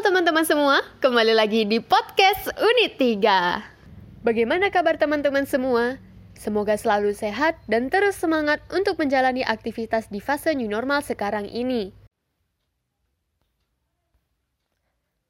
teman-teman 0.00 0.48
semua, 0.48 0.80
kembali 1.04 1.36
lagi 1.36 1.68
di 1.68 1.76
podcast 1.76 2.48
Unit 2.56 2.96
3. 2.96 4.24
Bagaimana 4.24 4.72
kabar 4.72 4.96
teman-teman 4.96 5.44
semua? 5.44 6.00
Semoga 6.32 6.72
selalu 6.72 7.12
sehat 7.12 7.60
dan 7.68 7.92
terus 7.92 8.16
semangat 8.16 8.64
untuk 8.72 8.96
menjalani 8.96 9.44
aktivitas 9.44 10.08
di 10.08 10.16
fase 10.16 10.56
new 10.56 10.72
normal 10.72 11.04
sekarang 11.04 11.44
ini. 11.52 11.92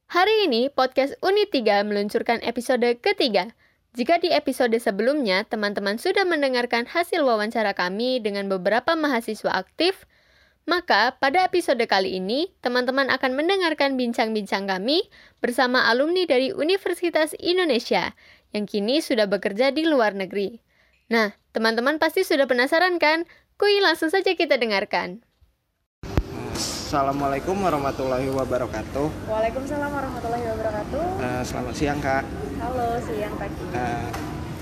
Hari 0.06 0.46
ini, 0.46 0.70
podcast 0.70 1.18
Unit 1.18 1.50
3 1.50 1.82
meluncurkan 1.82 2.38
episode 2.46 2.86
ketiga. 3.02 3.50
Jika 3.98 4.22
di 4.22 4.30
episode 4.30 4.78
sebelumnya, 4.78 5.42
teman-teman 5.50 5.98
sudah 5.98 6.22
mendengarkan 6.22 6.86
hasil 6.86 7.26
wawancara 7.26 7.74
kami 7.74 8.22
dengan 8.22 8.46
beberapa 8.46 8.94
mahasiswa 8.94 9.50
aktif, 9.50 10.06
maka 10.70 11.18
pada 11.18 11.42
episode 11.42 11.82
kali 11.90 12.22
ini, 12.22 12.54
teman-teman 12.62 13.10
akan 13.10 13.34
mendengarkan 13.34 13.98
bincang-bincang 13.98 14.70
kami 14.70 15.02
bersama 15.42 15.90
alumni 15.90 16.22
dari 16.30 16.54
Universitas 16.54 17.34
Indonesia 17.42 18.14
yang 18.54 18.70
kini 18.70 19.02
sudah 19.02 19.26
bekerja 19.26 19.74
di 19.74 19.82
luar 19.82 20.14
negeri. 20.14 20.62
Nah, 21.10 21.34
teman-teman 21.50 21.98
pasti 21.98 22.22
sudah 22.22 22.46
penasaran 22.46 23.02
kan? 23.02 23.26
Kui 23.58 23.82
langsung 23.82 24.14
saja 24.14 24.30
kita 24.30 24.62
dengarkan. 24.62 25.26
Assalamualaikum 26.54 27.58
warahmatullahi 27.58 28.30
wabarakatuh. 28.30 29.26
Waalaikumsalam 29.26 29.90
warahmatullahi 29.90 30.44
wabarakatuh. 30.54 31.02
Uh, 31.18 31.42
selamat 31.42 31.74
siang 31.74 31.98
kak. 31.98 32.22
Halo, 32.62 32.94
siang 33.02 33.34
Taki. 33.42 33.62
Uh, 33.74 34.08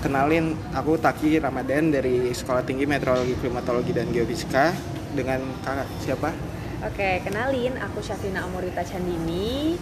kenalin, 0.01 0.57
aku 0.73 0.97
Taki 0.97 1.37
Ramadan 1.37 1.93
dari 1.93 2.33
Sekolah 2.33 2.65
Tinggi 2.65 2.89
Meteorologi, 2.89 3.37
Klimatologi 3.37 3.93
dan 3.93 4.09
Geofisika 4.09 4.73
dengan 5.13 5.41
kakak 5.65 5.89
siapa? 6.03 6.31
Oke, 6.79 7.23
kenalin 7.27 7.75
aku 7.83 7.99
Syafina 7.99 8.47
Amorita 8.47 8.87
Chandini, 8.87 9.75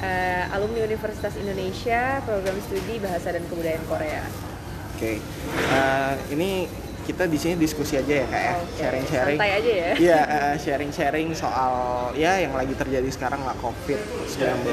uh, 0.00 0.44
alumni 0.56 0.88
Universitas 0.88 1.36
Indonesia, 1.36 2.24
program 2.24 2.56
studi 2.64 2.96
Bahasa 2.96 3.36
dan 3.36 3.44
Kebudayaan 3.44 3.84
Korea. 3.84 4.24
Oke, 4.96 5.20
uh, 5.68 6.14
ini 6.32 6.64
kita 7.04 7.28
di 7.28 7.38
sini 7.40 7.60
diskusi 7.60 7.96
aja 7.96 8.24
ya 8.24 8.26
kak 8.28 8.40
ya, 8.40 8.54
sharing-sharing. 8.78 9.38
Santai 9.40 9.52
aja 9.56 9.72
ya. 9.72 9.90
Iya, 9.96 10.20
uh, 10.24 10.54
sharing-sharing 10.56 11.28
soal 11.36 11.72
ya 12.16 12.40
yang 12.40 12.56
lagi 12.56 12.72
terjadi 12.72 13.08
sekarang 13.12 13.44
lah 13.44 13.56
COVID-19. 13.60 14.64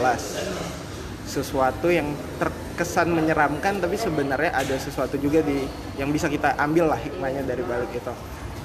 Sesuatu 1.28 1.92
yang 1.92 2.08
terkesan 2.40 3.12
menyeramkan 3.12 3.84
tapi 3.84 4.00
sebenarnya 4.00 4.56
ada 4.56 4.76
sesuatu 4.80 5.20
juga 5.20 5.44
di 5.44 5.68
yang 6.00 6.08
bisa 6.16 6.32
kita 6.32 6.56
ambil 6.56 6.96
lah 6.96 7.00
hikmahnya 7.00 7.44
dari 7.44 7.64
balik 7.68 7.92
itu 7.92 8.14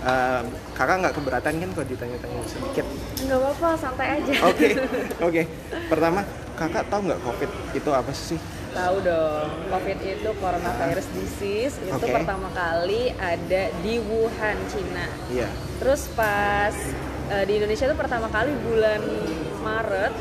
uh, 0.02 0.42
kakak 0.74 0.96
nggak 1.02 1.14
keberatan 1.14 1.52
kan 1.62 1.70
kalau 1.74 1.86
ditanya-tanya 1.86 2.40
sedikit 2.46 2.86
nggak 3.26 3.38
apa-apa 3.38 3.68
santai 3.78 4.08
aja 4.20 4.32
oke 4.42 4.56
okay. 4.56 4.70
oke 4.78 5.02
okay. 5.30 5.44
pertama 5.86 6.20
kakak 6.58 6.84
tahu 6.90 7.00
nggak 7.08 7.20
covid 7.22 7.50
itu 7.74 7.90
apa 7.90 8.12
sih 8.12 8.38
tahu 8.72 8.96
dong 9.04 9.48
covid 9.68 9.98
itu 10.00 10.30
coronavirus 10.40 11.06
disease 11.16 11.76
itu 11.84 11.92
okay. 11.92 12.14
pertama 12.14 12.48
kali 12.56 13.12
ada 13.20 13.62
di 13.84 13.94
Wuhan 14.00 14.58
Cina 14.72 15.06
iya 15.28 15.46
yeah. 15.46 15.50
terus 15.78 16.08
pas 16.16 16.72
uh, 17.30 17.44
di 17.44 17.52
Indonesia 17.60 17.84
itu 17.88 17.96
pertama 17.96 18.26
kali 18.32 18.52
bulan 18.64 19.00
Maret 19.62 20.14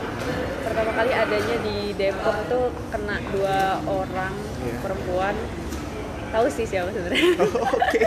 pertama 0.67 0.91
kali 0.93 1.11
adanya 1.11 1.57
di 1.65 1.77
Depok 1.97 2.37
tuh 2.47 2.67
kena 2.91 3.17
dua 3.33 3.81
orang 3.87 4.35
yeah. 4.63 4.79
perempuan 4.83 5.35
tahu 6.31 6.47
sih 6.47 6.65
siapa 6.65 6.89
sebenarnya. 6.95 7.23
Oke, 7.77 8.03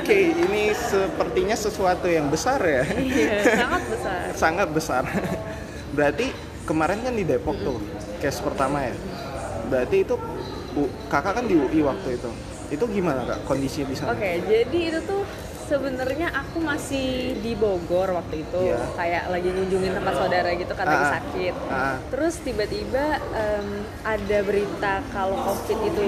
oke, 0.00 0.18
ini 0.48 0.72
sepertinya 0.72 1.56
sesuatu 1.56 2.08
yang 2.08 2.26
besar 2.32 2.58
ya. 2.64 2.82
Iya, 3.12 3.38
sangat 3.44 3.82
besar. 3.86 4.20
sangat 4.32 4.68
besar. 4.72 5.02
Berarti 5.92 6.32
kemarin 6.64 7.04
kan 7.04 7.12
di 7.12 7.24
Depok 7.28 7.56
tuh 7.60 7.78
case 8.18 8.40
pertama 8.40 8.82
ya. 8.88 8.94
Berarti 9.68 9.96
itu 10.02 10.14
kakak 11.12 11.32
kan 11.40 11.44
di 11.44 11.54
UI 11.60 11.84
waktu 11.84 12.16
itu. 12.16 12.30
Itu 12.72 12.84
gimana 12.88 13.28
kak 13.28 13.44
kondisi 13.44 13.84
di 13.84 13.92
sana? 13.92 14.16
Oke, 14.16 14.40
jadi 14.48 14.78
itu 14.88 14.98
tuh 15.04 15.22
sebenarnya 15.66 16.28
aku 16.34 16.58
masih 16.58 17.38
di 17.38 17.52
Bogor 17.54 18.12
waktu 18.14 18.42
itu 18.42 18.62
yeah. 18.72 18.90
kayak 18.98 19.22
lagi 19.30 19.48
ngunjungin 19.50 19.92
tempat 19.94 20.14
saudara 20.18 20.50
gitu 20.54 20.72
kan 20.74 20.86
lagi 20.86 20.98
ah, 20.98 21.06
ah. 21.06 21.14
sakit 21.18 21.54
uh, 21.70 21.96
terus 22.10 22.34
tiba-tiba 22.42 23.04
um, 23.32 23.68
ada 24.02 24.38
berita 24.42 24.94
kalau 25.14 25.38
covid 25.38 25.78
itu 25.86 26.06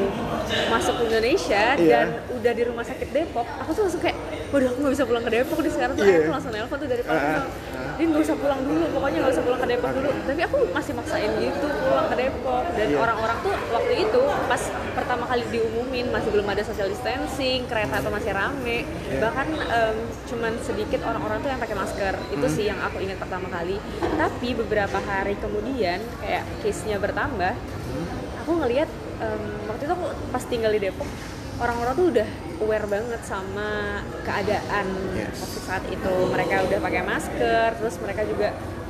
masuk 0.69 0.95
ke 0.99 1.03
Indonesia 1.15 1.65
yeah. 1.79 1.89
dan 1.89 2.07
udah 2.35 2.53
di 2.53 2.63
rumah 2.67 2.85
sakit 2.85 3.09
Depok 3.15 3.47
aku 3.63 3.71
tuh 3.73 3.83
langsung 3.87 4.03
kayak 4.03 4.19
waduh 4.55 4.71
aku 4.71 4.79
nggak 4.87 4.95
bisa 4.95 5.05
pulang 5.11 5.25
ke 5.27 5.31
Depok 5.35 5.59
di 5.67 5.71
sekarang 5.75 5.95
tuh 5.99 6.07
yeah. 6.07 6.23
aku 6.23 6.31
langsung 6.31 6.53
nelpon 6.55 6.77
tuh 6.79 6.87
dari 6.87 7.03
Palembang 7.03 7.47
uh, 7.51 7.95
dia 7.99 8.07
nggak 8.07 8.23
usah 8.23 8.37
pulang 8.39 8.61
dulu 8.63 8.85
pokoknya 8.95 9.19
nggak 9.19 9.35
usah 9.35 9.43
pulang 9.43 9.61
ke 9.61 9.69
Depok 9.75 9.91
dulu 9.99 10.11
tapi 10.23 10.41
aku 10.47 10.59
masih 10.71 10.93
maksain 10.95 11.31
gitu 11.43 11.67
pulang 11.67 12.07
ke 12.07 12.17
Depok 12.23 12.65
dan 12.79 12.87
iya. 12.87 12.99
orang-orang 13.03 13.39
tuh 13.43 13.55
waktu 13.75 13.93
itu 14.07 14.23
pas 14.47 14.63
pertama 14.95 15.25
kali 15.27 15.43
diumumin 15.51 16.07
masih 16.15 16.31
belum 16.31 16.47
ada 16.47 16.63
social 16.63 16.87
distancing 16.87 17.67
kereta 17.67 17.99
tuh 17.99 18.13
masih 18.15 18.31
rame 18.31 18.87
yeah. 18.87 19.19
bahkan 19.19 19.49
um, 19.59 19.97
cuman 20.31 20.53
sedikit 20.63 21.03
orang-orang 21.03 21.43
tuh 21.43 21.51
yang 21.51 21.59
pakai 21.59 21.75
masker 21.75 22.15
itu 22.31 22.47
hmm. 22.47 22.55
sih 22.55 22.65
yang 22.71 22.79
aku 22.79 23.03
ingat 23.03 23.19
pertama 23.19 23.51
kali 23.51 23.83
tapi 24.15 24.55
beberapa 24.55 25.03
hari 25.03 25.35
kemudian 25.43 25.99
kayak 26.23 26.47
case-nya 26.63 27.03
bertambah 27.03 27.59
hmm. 27.59 28.47
aku 28.47 28.53
ngelihat 28.63 28.87
um, 29.19 29.43
waktu 29.67 29.83
itu 29.83 29.93
aku 29.99 30.07
pas 30.31 30.45
tinggal 30.47 30.71
di 30.71 30.79
Depok 30.79 31.34
orang-orang 31.61 31.95
tuh 31.95 32.07
udah 32.11 32.29
aware 32.63 32.87
banget 32.87 33.21
sama 33.27 34.01
keadaan 34.27 34.87
yes. 35.15 35.39
waktu 35.39 35.61
saat 35.63 35.85
itu. 35.91 36.15
Mereka 36.31 36.55
udah 36.71 36.79
pakai 36.83 37.03
masker 37.07 37.69
terus 37.79 37.95
mereka 38.03 38.23
juga 38.27 38.49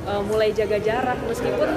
uh, 0.09 0.21
mulai 0.25 0.49
jaga 0.55 0.77
jarak. 0.81 1.19
Meskipun 1.29 1.69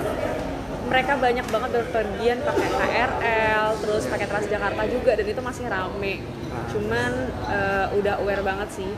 mereka 0.89 1.21
banyak 1.21 1.47
banget 1.53 1.71
berpergian 1.77 2.39
pakai 2.41 2.69
KRL 2.73 3.67
terus 3.85 4.05
pakai 4.09 4.27
Transjakarta 4.27 4.83
juga 4.89 5.13
dan 5.21 5.27
itu 5.29 5.41
masih 5.45 5.65
rame. 5.69 6.15
Cuman 6.73 7.13
uh, 7.53 7.87
udah 7.93 8.15
aware 8.25 8.41
banget 8.41 8.69
sih. 8.73 8.93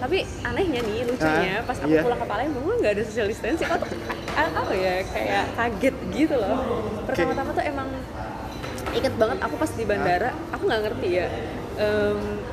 Tapi 0.00 0.24
anehnya 0.48 0.80
nih 0.80 1.04
lucunya 1.04 1.60
pas 1.68 1.76
aku 1.76 1.92
yeah. 1.92 2.00
pulang 2.00 2.16
ke 2.16 2.24
Palembang 2.24 2.64
gue 2.64 2.76
nggak 2.80 2.92
ada 2.96 3.02
social 3.04 3.28
distancing? 3.28 3.68
Kok 3.68 3.84
apa 4.32 4.72
ya 4.72 5.04
kayak 5.04 5.44
kaget 5.56 5.96
gitu 6.16 6.34
loh. 6.40 6.56
Pertama-tama 7.04 7.52
tuh 7.52 7.64
emang 7.64 7.88
inget 8.96 9.14
banget 9.16 9.38
aku 9.42 9.54
pas 9.56 9.70
di 9.70 9.84
bandara 9.86 10.30
aku 10.50 10.62
nggak 10.66 10.82
ngerti 10.88 11.08
ya 11.14 11.28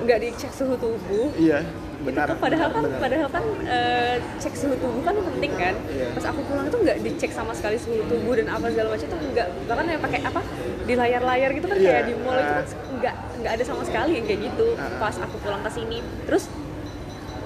nggak 0.05 0.17
um, 0.19 0.23
dicek 0.23 0.51
suhu 0.55 0.75
tubuh 0.79 1.29
iya 1.35 1.65
benar 1.97 2.29
itu 2.29 2.37
padahal 2.37 2.69
kan 2.69 2.83
benar. 2.85 2.99
padahal 3.01 3.29
kan 3.33 3.45
uh, 3.65 4.15
cek 4.37 4.53
suhu 4.53 4.75
tubuh 4.77 5.01
kan 5.01 5.15
penting 5.17 5.53
kan 5.57 5.75
iya. 5.89 6.13
pas 6.13 6.25
aku 6.29 6.39
pulang 6.45 6.65
itu 6.69 6.77
nggak 6.77 6.97
dicek 7.01 7.31
sama 7.33 7.51
sekali 7.57 7.77
suhu 7.81 8.05
tubuh 8.05 8.37
dan 8.37 8.47
apa 8.53 8.69
segala 8.69 8.93
macam 8.93 9.07
itu 9.09 9.17
nggak 9.33 9.47
bahkan 9.65 9.85
yang 9.89 10.03
pakai 10.05 10.19
apa 10.21 10.41
di 10.85 10.93
layar-layar 10.93 11.49
gitu 11.57 11.65
kan 11.65 11.77
iya. 11.81 11.89
kayak 11.89 12.05
di 12.05 12.13
mall 12.21 12.37
itu 12.37 12.53
kan 12.53 12.65
nggak 13.01 13.15
nggak 13.41 13.51
ada 13.57 13.63
sama 13.65 13.81
sekali 13.83 14.11
yang 14.21 14.25
kayak 14.29 14.41
gitu 14.45 14.67
pas 15.01 15.15
aku 15.17 15.35
pulang 15.41 15.61
ke 15.65 15.71
sini 15.73 15.97
terus 16.29 16.45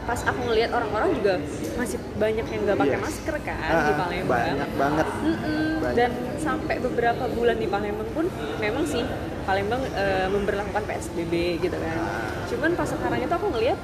pas 0.02 0.20
aku 0.26 0.40
ngelihat 0.50 0.70
orang-orang 0.74 1.10
juga 1.14 1.34
masih 1.78 1.98
banyak 2.18 2.46
yang 2.50 2.62
nggak 2.66 2.78
pakai 2.82 2.98
yes. 2.98 3.06
masker 3.06 3.36
kan 3.46 3.70
uh, 3.70 3.86
di 3.86 3.94
Palembang 3.94 4.42
banyak 4.42 4.72
banget 4.76 5.08
mm 5.08 5.36
-mm. 5.38 5.70
Banyak. 5.78 5.96
dan 5.98 6.12
sampai 6.42 6.76
beberapa 6.82 7.24
bulan 7.30 7.58
di 7.62 7.68
Palembang 7.70 8.10
pun 8.18 8.26
memang 8.58 8.84
sih 8.90 9.06
Palembang 9.46 9.82
uh, 9.94 10.28
memberlakukan 10.34 10.84
PSBB 10.90 11.34
gitu 11.62 11.78
kan 11.78 11.98
uh. 12.02 12.34
cuman 12.50 12.70
pas 12.74 12.90
sekarang 12.90 13.20
itu 13.22 13.34
aku 13.34 13.48
ngelihat 13.54 13.78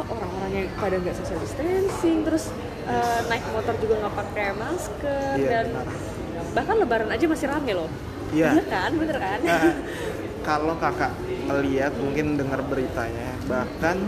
kok 0.00 0.06
orang-orang 0.06 0.52
yang 0.54 0.66
pada 0.78 0.96
nggak 0.96 1.16
social 1.18 1.38
distancing 1.42 2.18
terus 2.24 2.44
uh, 2.86 3.20
naik 3.26 3.44
motor 3.50 3.74
juga 3.82 3.94
nggak 4.06 4.14
pakai 4.16 4.48
masker 4.54 5.34
iya, 5.36 5.50
dan 5.50 5.66
benar. 5.74 5.86
bahkan 6.56 6.74
Lebaran 6.78 7.10
aja 7.10 7.24
masih 7.26 7.46
rame 7.50 7.72
loh 7.74 7.90
iya, 8.32 8.54
iya 8.54 8.64
kan 8.70 8.90
bener 8.96 9.16
kan 9.18 9.38
uh, 9.44 9.74
kalau 10.48 10.74
kakak 10.78 11.12
melihat 11.50 11.92
mungkin 11.98 12.38
dengar 12.38 12.62
beritanya 12.64 13.34
bahkan 13.44 13.98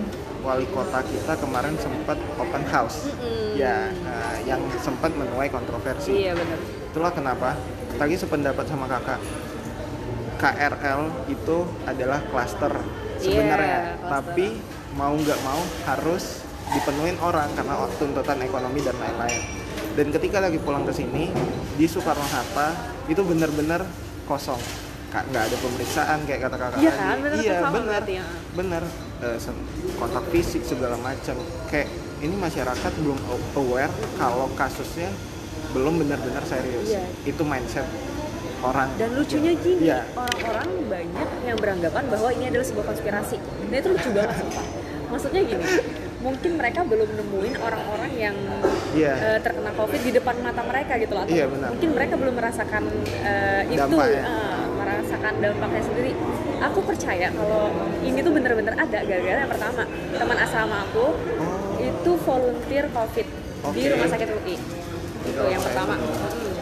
wali 0.43 0.67
kota 0.75 1.01
kita 1.07 1.39
kemarin 1.39 1.75
sempat 1.79 2.19
open 2.39 2.65
house. 2.69 3.09
Mm-hmm. 3.09 3.55
ya 3.57 3.93
uh, 4.05 4.37
yang 4.49 4.61
sempat 4.81 5.15
menuai 5.15 5.49
kontroversi. 5.49 6.27
Iya 6.27 6.35
benar 6.35 6.83
itulah 6.93 7.09
kenapa 7.09 7.57
tadi 7.97 8.21
sependapat 8.21 8.69
sama 8.69 8.85
kakak 8.85 9.17
KRL 10.37 11.33
itu 11.33 11.65
adalah 11.89 12.21
klaster 12.29 12.69
sebenarnya. 13.17 13.97
Yeah, 13.97 14.13
tapi 14.13 14.61
mau 14.93 15.17
nggak 15.17 15.41
mau 15.41 15.57
harus 15.89 16.45
dipenuhin 16.69 17.17
orang 17.25 17.49
karena 17.57 17.89
tuntutan 17.97 18.45
ekonomi 18.45 18.85
dan 18.85 18.93
lain-lain. 19.01 19.41
Dan 19.97 20.13
ketika 20.13 20.45
lagi 20.45 20.61
pulang 20.61 20.85
ke 20.85 20.93
sini 20.93 21.33
di 21.81 21.89
Soekarno 21.89 22.29
Hatta 22.29 22.77
itu 23.09 23.25
benar-benar 23.25 23.89
kosong 24.29 24.61
nggak 25.13 25.45
ada 25.53 25.57
pemeriksaan 25.61 26.19
kayak 26.25 26.41
kata 26.49 26.57
kakak 26.57 26.79
iya 26.81 26.93
kan? 26.97 27.17
Bener 27.21 27.33
iya 27.37 27.59
benar 27.69 28.03
ya. 28.09 28.25
benar 28.57 28.83
uh, 29.21 29.39
kontak 30.01 30.25
fisik 30.33 30.63
segala 30.65 30.97
macam 30.97 31.37
kayak 31.69 31.89
ini 32.25 32.35
masyarakat 32.39 32.93
belum 33.03 33.19
aware 33.61 33.93
kalau 34.17 34.49
kasusnya 34.57 35.13
belum 35.77 36.01
benar-benar 36.01 36.45
serius. 36.49 36.97
Iya. 36.97 37.05
itu 37.29 37.43
mindset 37.45 37.85
orang. 38.63 38.89
Dan 38.97 39.11
lucunya 39.19 39.53
gini 39.59 39.91
iya. 39.91 40.07
orang-orang 40.15 40.69
banyak 40.87 41.29
yang 41.45 41.59
beranggapan 41.59 42.05
bahwa 42.09 42.29
ini 42.33 42.45
adalah 42.49 42.67
sebuah 42.67 42.87
konspirasi. 42.95 43.37
Nah 43.69 43.77
itu 43.77 43.89
lucu 43.91 44.09
banget 44.15 44.33
sumpah. 44.39 44.67
Maksudnya 45.13 45.43
gini 45.45 45.65
mungkin 46.23 46.51
mereka 46.55 46.81
belum 46.87 47.11
nemuin 47.19 47.55
orang-orang 47.59 48.13
yang 48.15 48.37
yeah. 48.95 49.19
uh, 49.19 49.39
terkena 49.43 49.75
covid 49.75 50.01
di 50.07 50.15
depan 50.15 50.39
mata 50.39 50.63
mereka 50.63 50.95
gitu 51.03 51.13
loh. 51.19 51.27
Atau 51.27 51.35
yeah, 51.35 51.51
benar. 51.51 51.69
mungkin 51.75 51.91
mereka 51.99 52.15
belum 52.15 52.35
merasakan 52.39 52.83
uh, 53.27 53.63
itu. 53.67 53.97
Uh, 53.99 54.72
merasakan 55.13 55.45
dampaknya 55.45 55.83
sendiri 55.85 56.13
aku 56.65 56.81
percaya 56.89 57.29
kalau 57.37 57.69
ini 58.01 58.19
tuh 58.25 58.33
bener-bener 58.33 58.73
ada 58.81 58.99
gara-gara 59.05 59.39
yang 59.45 59.53
pertama 59.53 59.83
teman 60.17 60.39
asrama 60.41 60.77
aku 60.89 61.07
oh. 61.13 61.77
itu 61.77 62.11
volunteer 62.25 62.89
covid 62.89 63.27
okay. 63.61 63.77
di 63.77 63.89
rumah 63.93 64.09
sakit 64.09 64.29
UI 64.41 64.57
itu 65.29 65.43
yang 65.53 65.61
pertama 65.61 66.01
hmm. 66.01 66.53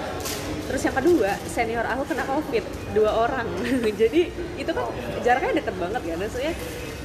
terus 0.67 0.82
yang 0.82 0.97
kedua 0.99 1.31
senior 1.47 1.87
aku 1.87 2.02
kena 2.11 2.26
covid 2.26 2.64
dua 2.91 3.11
orang 3.23 3.47
jadi 4.02 4.20
itu 4.58 4.70
kan 4.75 4.87
jaraknya 5.23 5.62
deket 5.62 5.75
banget 5.79 6.02
ya 6.11 6.14
maksudnya 6.19 6.52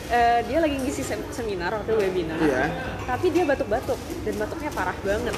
uh, 0.10 0.40
dia 0.50 0.58
lagi 0.58 0.76
ngisi 0.82 1.04
seminar 1.30 1.78
waktu 1.78 1.94
webinar 1.94 2.42
yeah. 2.42 2.74
tapi 3.06 3.30
dia 3.30 3.46
batuk-batuk 3.46 4.02
dan 4.26 4.34
batuknya 4.42 4.74
parah 4.74 4.98
banget 5.06 5.36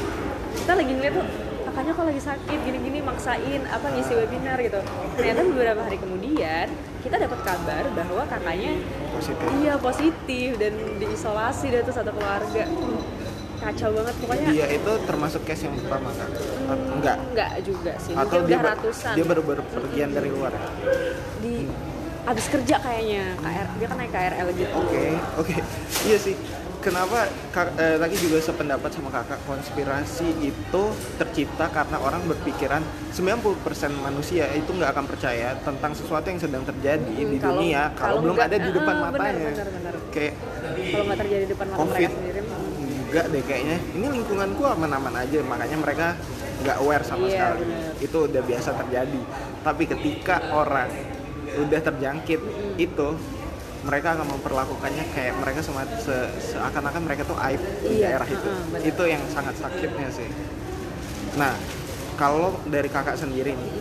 kita 0.55 0.71
lagi 0.71 0.91
ngeliat 0.95 1.13
tuh 1.19 1.27
kakaknya 1.77 1.93
kok 1.93 2.05
lagi 2.09 2.23
sakit 2.25 2.59
gini-gini 2.65 2.99
maksain 3.05 3.61
apa 3.69 3.85
ngisi 3.93 4.17
webinar 4.17 4.57
gitu. 4.65 4.81
Ternyata 5.13 5.39
beberapa 5.45 5.81
hari 5.85 6.01
kemudian 6.01 6.73
kita 7.05 7.21
dapat 7.21 7.39
kabar 7.45 7.83
bahwa 7.93 8.23
kakaknya 8.25 8.81
positif. 9.13 9.45
iya 9.61 9.73
positif 9.77 10.49
dan 10.57 10.73
diisolasi 10.97 11.69
dari 11.69 11.85
satu 11.85 12.09
keluarga. 12.17 12.65
Kacau 13.61 13.89
banget 13.93 14.15
pokoknya 14.17 14.47
dia 14.57 14.67
itu 14.73 14.91
termasuk 15.05 15.41
case 15.45 15.69
yang 15.69 15.77
pertama 15.77 16.09
kan? 16.17 16.29
Hmm, 16.33 16.97
enggak? 16.97 17.17
enggak 17.29 17.51
juga 17.61 17.93
sih 18.01 18.13
atau 18.17 18.37
dia 18.41 18.57
ratusan. 18.57 19.13
dia 19.13 19.25
baru-baru 19.29 19.61
pergian 19.69 20.09
dari 20.17 20.29
luar 20.33 20.57
ya? 20.57 20.69
di 21.45 21.61
hmm. 21.61 22.29
abis 22.33 22.45
kerja 22.57 22.75
kayaknya 22.81 23.37
KR 23.37 23.67
dia 23.77 23.85
kan 23.85 23.97
naik 24.01 24.11
KRL 24.17 24.47
gitu. 24.57 24.73
Oke 24.73 24.89
okay, 24.89 25.11
oke. 25.37 25.53
Okay. 25.53 25.57
iya 26.09 26.17
sih 26.17 26.33
kenapa 26.87 27.27
kak, 27.51 27.67
eh, 27.75 27.97
lagi 27.99 28.15
juga 28.15 28.39
sependapat 28.39 28.87
sama 28.95 29.11
kakak 29.11 29.43
konspirasi 29.43 30.27
itu 30.39 30.83
tercipta 31.19 31.67
karena 31.67 31.99
orang 31.99 32.23
berpikiran 32.31 32.79
90% 33.11 33.91
manusia 33.99 34.47
itu 34.55 34.71
nggak 34.71 34.95
akan 34.95 35.05
percaya 35.05 35.59
tentang 35.67 35.91
sesuatu 35.91 36.31
yang 36.31 36.39
sedang 36.39 36.63
terjadi 36.63 37.03
hmm, 37.03 37.31
di 37.35 37.37
kalau, 37.43 37.59
dunia 37.59 37.81
kalau, 37.91 37.99
kalau 37.99 38.17
belum 38.23 38.35
enggak, 38.39 38.47
ada 38.47 38.57
di 38.63 38.71
depan 38.71 38.95
uh, 38.95 39.01
matanya. 39.03 39.51
kayak 40.15 40.33
kalau 40.87 41.03
nggak 41.03 41.19
terjadi 41.19 41.43
di 41.43 41.49
depan 41.51 41.65
mata 41.67 41.79
COVID, 41.83 41.91
mereka 41.91 42.15
sendiri 42.15 42.41
enggak 43.07 43.25
deh 43.31 43.43
kayaknya. 43.43 43.77
Ini 43.95 44.07
lingkunganku 44.07 44.63
aman-aman 44.67 45.13
aja 45.19 45.39
makanya 45.43 45.77
mereka 45.79 46.07
nggak 46.57 46.77
aware 46.81 47.03
sama 47.03 47.25
yeah, 47.27 47.33
sekali. 47.35 47.61
bener. 47.67 47.91
itu 47.99 48.17
udah 48.31 48.41
biasa 48.43 48.69
terjadi. 48.85 49.21
Tapi 49.63 49.83
ketika 49.87 50.35
orang 50.55 50.89
udah 51.57 51.79
terjangkit 51.81 52.39
mm-hmm. 52.43 52.85
itu 52.85 53.07
mereka 53.87 54.19
akan 54.19 54.27
memperlakukannya 54.35 55.05
kayak 55.15 55.33
mereka 55.39 55.63
se 55.63 56.17
seakan-akan 56.51 57.01
mereka 57.07 57.23
tuh 57.23 57.39
aib 57.39 57.61
iya, 57.87 57.87
di 57.87 57.95
daerah 58.03 58.27
itu. 58.27 58.49
Uh, 58.51 58.83
itu 58.83 59.03
yang 59.07 59.23
sangat 59.31 59.55
sakitnya 59.55 60.11
sih. 60.11 60.27
Nah 61.39 61.55
kalau 62.19 62.59
dari 62.67 62.91
kakak 62.91 63.15
sendiri 63.15 63.55
nih 63.55 63.71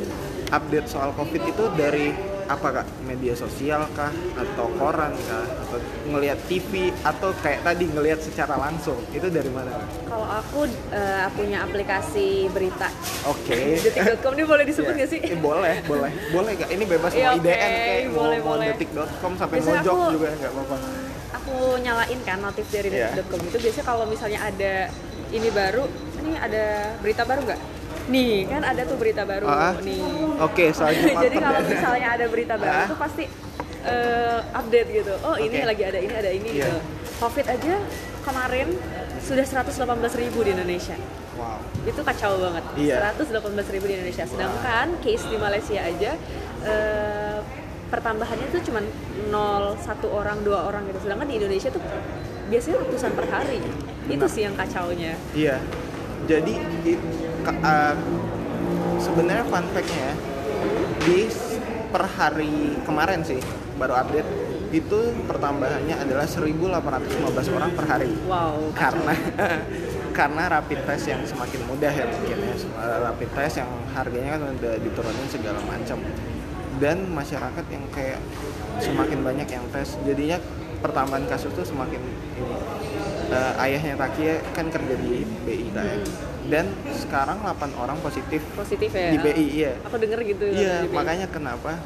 update 0.54 0.86
soal 0.86 1.10
covid 1.18 1.42
itu 1.42 1.64
dari 1.74 2.35
apa 2.46 2.82
kak? 2.82 2.87
Media 3.02 3.34
sosial 3.34 3.87
kah? 3.94 4.10
Atau 4.38 4.70
koran 4.78 5.12
kah? 5.26 5.46
Atau 5.66 5.78
ngelihat 6.06 6.38
TV 6.46 6.94
atau 7.02 7.34
kayak 7.43 7.66
tadi 7.66 7.84
ngelihat 7.90 8.22
secara 8.22 8.54
langsung? 8.54 8.98
Itu 9.10 9.26
dari 9.31 9.50
mana? 9.50 9.75
Kalau 10.06 10.26
aku 10.26 10.70
uh, 10.94 11.26
punya 11.34 11.66
aplikasi 11.66 12.50
berita. 12.50 12.90
Oke. 13.26 13.44
Okay. 13.56 13.78
detik.com 13.78 14.34
ini 14.34 14.43
boleh 14.43 14.64
disebut 14.66 14.90
yeah. 14.98 15.06
gak 15.06 15.10
sih? 15.12 15.20
Eh, 15.22 15.38
boleh 15.38 15.78
boleh. 15.87 16.10
Boleh 16.34 16.52
kak. 16.58 16.66
Ini 16.66 16.82
bebas 16.82 17.14
mau 17.14 17.22
okay. 17.31 17.38
IDN 17.38 17.70
kayak 17.70 18.02
boleh, 18.10 18.38
mau, 18.43 18.49
boleh. 18.58 18.66
detik.com 18.75 19.32
sampai 19.38 19.58
mau 19.62 19.70
mojok 19.70 19.94
aku, 19.94 20.12
juga 20.19 20.28
nggak 20.34 20.50
apa-apa. 20.50 20.76
Aku 21.38 21.54
nyalain 21.78 22.20
kan 22.26 22.38
notif 22.42 22.66
dari 22.75 22.90
yeah. 22.90 23.14
detik.com 23.14 23.38
itu. 23.46 23.58
Biasanya 23.62 23.87
kalau 23.87 24.04
misalnya 24.10 24.40
ada 24.42 24.75
ini 25.31 25.49
baru 25.54 25.84
ini 26.26 26.32
ada 26.42 26.64
berita 26.99 27.22
baru 27.22 27.46
nggak 27.46 27.60
nih 28.06 28.46
kan 28.46 28.62
ada 28.62 28.82
tuh 28.86 28.96
berita 28.98 29.22
baru 29.26 29.46
ah, 29.50 29.74
nih 29.82 30.00
oke 30.38 30.54
okay, 30.54 30.68
jadi 31.26 31.36
kalau 31.42 31.60
misalnya 31.66 32.08
ada 32.14 32.26
berita 32.30 32.54
baru 32.54 32.78
ah. 32.78 32.88
tuh 32.88 32.98
pasti 32.98 33.24
uh, 33.86 34.40
update 34.54 34.88
gitu 34.94 35.14
oh 35.26 35.34
okay. 35.34 35.46
ini 35.50 35.58
lagi 35.66 35.82
ada 35.82 35.98
ini 35.98 36.14
ada 36.14 36.30
ini 36.30 36.48
yeah. 36.54 36.70
gitu 36.70 36.78
covid 37.18 37.46
aja 37.50 37.74
kemarin 38.22 38.68
sudah 39.22 39.42
118 39.42 40.22
ribu 40.22 40.38
di 40.46 40.50
Indonesia 40.54 40.94
wow 41.34 41.58
itu 41.86 42.00
kacau 42.02 42.32
banget 42.38 42.64
yeah. 42.78 43.10
118 43.14 43.74
ribu 43.74 43.86
di 43.90 43.94
Indonesia 43.98 44.24
sedangkan 44.26 44.86
wow. 44.94 45.02
case 45.02 45.24
di 45.26 45.36
Malaysia 45.38 45.78
aja 45.82 46.12
uh, 46.62 47.38
pertambahannya 47.86 48.50
tuh 48.50 48.62
cuma 48.66 48.82
0 48.82 49.78
satu 49.78 50.10
orang 50.10 50.42
dua 50.42 50.66
orang 50.66 50.90
gitu 50.90 51.06
sedangkan 51.06 51.26
di 51.30 51.38
Indonesia 51.38 51.70
tuh 51.70 51.82
biasanya 52.50 52.76
ratusan 52.82 53.12
per 53.14 53.26
hari 53.30 53.58
Benar. 53.62 54.14
itu 54.14 54.26
sih 54.30 54.42
yang 54.46 54.54
kacaunya 54.54 55.14
iya 55.34 55.58
jadi 56.26 56.54
uh, 57.54 57.94
sebenarnya 58.98 59.44
fun 59.46 59.66
fact-nya 59.70 60.10
ya, 60.10 60.14
di 61.06 61.19
per 61.87 62.04
hari 62.19 62.75
kemarin 62.82 63.22
sih 63.22 63.38
baru 63.78 63.94
update 64.02 64.28
itu 64.75 65.14
pertambahannya 65.31 65.94
adalah 65.94 66.26
1.815 66.26 67.56
orang 67.56 67.70
per 67.72 67.84
hari. 67.87 68.10
Wow. 68.26 68.75
Karena 68.75 69.14
karena 70.16 70.43
rapid 70.48 70.81
test 70.88 71.12
yang 71.12 71.22
semakin 71.28 71.60
mudah 71.69 71.93
ya 71.93 72.08
mungkin 72.08 72.40
ya 72.40 72.56
rapid 73.04 73.31
test 73.37 73.60
yang 73.60 73.70
harganya 73.92 74.40
kan 74.40 74.49
udah 74.49 74.75
diturunin 74.81 75.28
segala 75.28 75.60
macam 75.69 76.00
dan 76.81 77.04
masyarakat 77.12 77.64
yang 77.69 77.84
kayak 77.92 78.20
semakin 78.81 79.20
banyak 79.20 79.49
yang 79.49 79.64
tes 79.72 80.00
jadinya 80.08 80.40
pertambahan 80.81 81.28
kasus 81.28 81.52
tuh 81.52 81.69
semakin 81.69 82.00
ini 82.00 82.16
uh, 83.31 83.62
ayahnya 83.62 83.94
Takia 83.99 84.43
kan 84.55 84.67
kerja 84.70 84.94
di 84.99 85.25
BI 85.46 85.67
ya. 85.73 85.82
Hmm. 85.82 86.05
Dan 86.46 86.67
sekarang 86.94 87.43
8 87.43 87.75
orang 87.75 87.99
positif 87.99 88.43
positif 88.55 88.90
ya? 88.94 89.11
di 89.11 89.19
BI 89.19 89.46
iya. 89.50 89.73
Aku 89.87 89.96
denger 89.99 90.20
gitu 90.26 90.44
iya 90.50 90.87
makanya 90.90 91.26
kenapa 91.31 91.78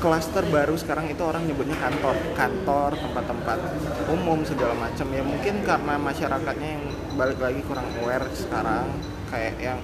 klaster 0.00 0.42
baru 0.48 0.74
sekarang 0.80 1.12
itu 1.12 1.20
orang 1.20 1.44
nyebutnya 1.44 1.76
kantor. 1.76 2.16
Kantor 2.32 2.90
tempat-tempat 2.96 3.58
umum 4.08 4.40
segala 4.48 4.74
macam. 4.74 5.06
Ya 5.12 5.22
mungkin 5.22 5.54
karena 5.62 5.94
masyarakatnya 6.00 6.68
yang 6.80 6.84
balik 7.20 7.38
lagi 7.38 7.60
kurang 7.68 7.86
aware 8.00 8.26
sekarang 8.32 8.88
kayak 9.28 9.54
yang 9.60 9.78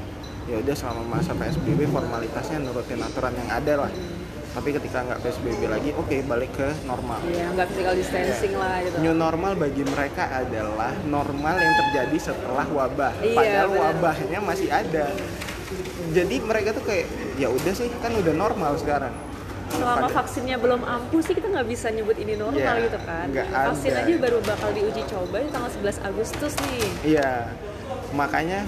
ya 0.47 0.63
udah 0.63 0.75
selama 0.79 1.19
masa 1.19 1.35
PSBB 1.35 1.91
formalitasnya 1.91 2.63
nurutin 2.63 3.03
aturan 3.03 3.35
yang 3.35 3.51
ada 3.51 3.87
lah 3.87 3.91
tapi 4.56 4.73
ketika 4.73 5.05
nggak 5.05 5.20
PSBB 5.20 5.69
lagi 5.69 5.91
oke 5.93 6.08
okay, 6.08 6.25
balik 6.25 6.49
ke 6.56 6.64
normal 6.88 7.20
iya 7.29 7.53
nggak 7.53 7.69
physical 7.69 7.93
distancing 7.93 8.56
ya. 8.56 8.62
lah 8.64 8.75
gitu 8.81 8.97
new 9.05 9.12
normal 9.12 9.53
bagi 9.53 9.85
mereka 9.85 10.25
adalah 10.32 10.97
normal 11.05 11.55
yang 11.61 11.75
terjadi 11.85 12.17
setelah 12.32 12.64
wabah 12.64 13.12
iya, 13.21 13.37
padahal 13.37 13.69
bener. 13.69 13.83
wabahnya 13.85 14.38
masih 14.40 14.69
ada 14.73 15.12
jadi 16.16 16.37
mereka 16.40 16.73
tuh 16.73 16.88
kayak 16.88 17.04
ya 17.37 17.52
udah 17.52 17.73
sih 17.76 17.92
kan 18.00 18.16
udah 18.16 18.33
normal 18.33 18.73
sekarang 18.81 19.12
selama 19.76 20.09
Pada. 20.09 20.14
vaksinnya 20.25 20.57
belum 20.57 20.81
ampuh 20.88 21.21
sih 21.21 21.35
kita 21.37 21.52
nggak 21.52 21.69
bisa 21.69 21.92
nyebut 21.92 22.16
ini 22.16 22.33
normal 22.40 22.75
ya, 22.81 22.87
gitu 22.88 22.99
kan 23.04 23.26
vaksin 23.52 23.92
ada. 23.92 24.09
aja 24.09 24.14
baru 24.16 24.38
bakal 24.40 24.71
diuji 24.73 25.02
coba 25.04 25.37
di 25.45 25.49
tanggal 25.52 25.71
11 25.85 26.09
Agustus 26.09 26.52
nih 26.64 26.87
iya 27.04 27.52
makanya 28.16 28.64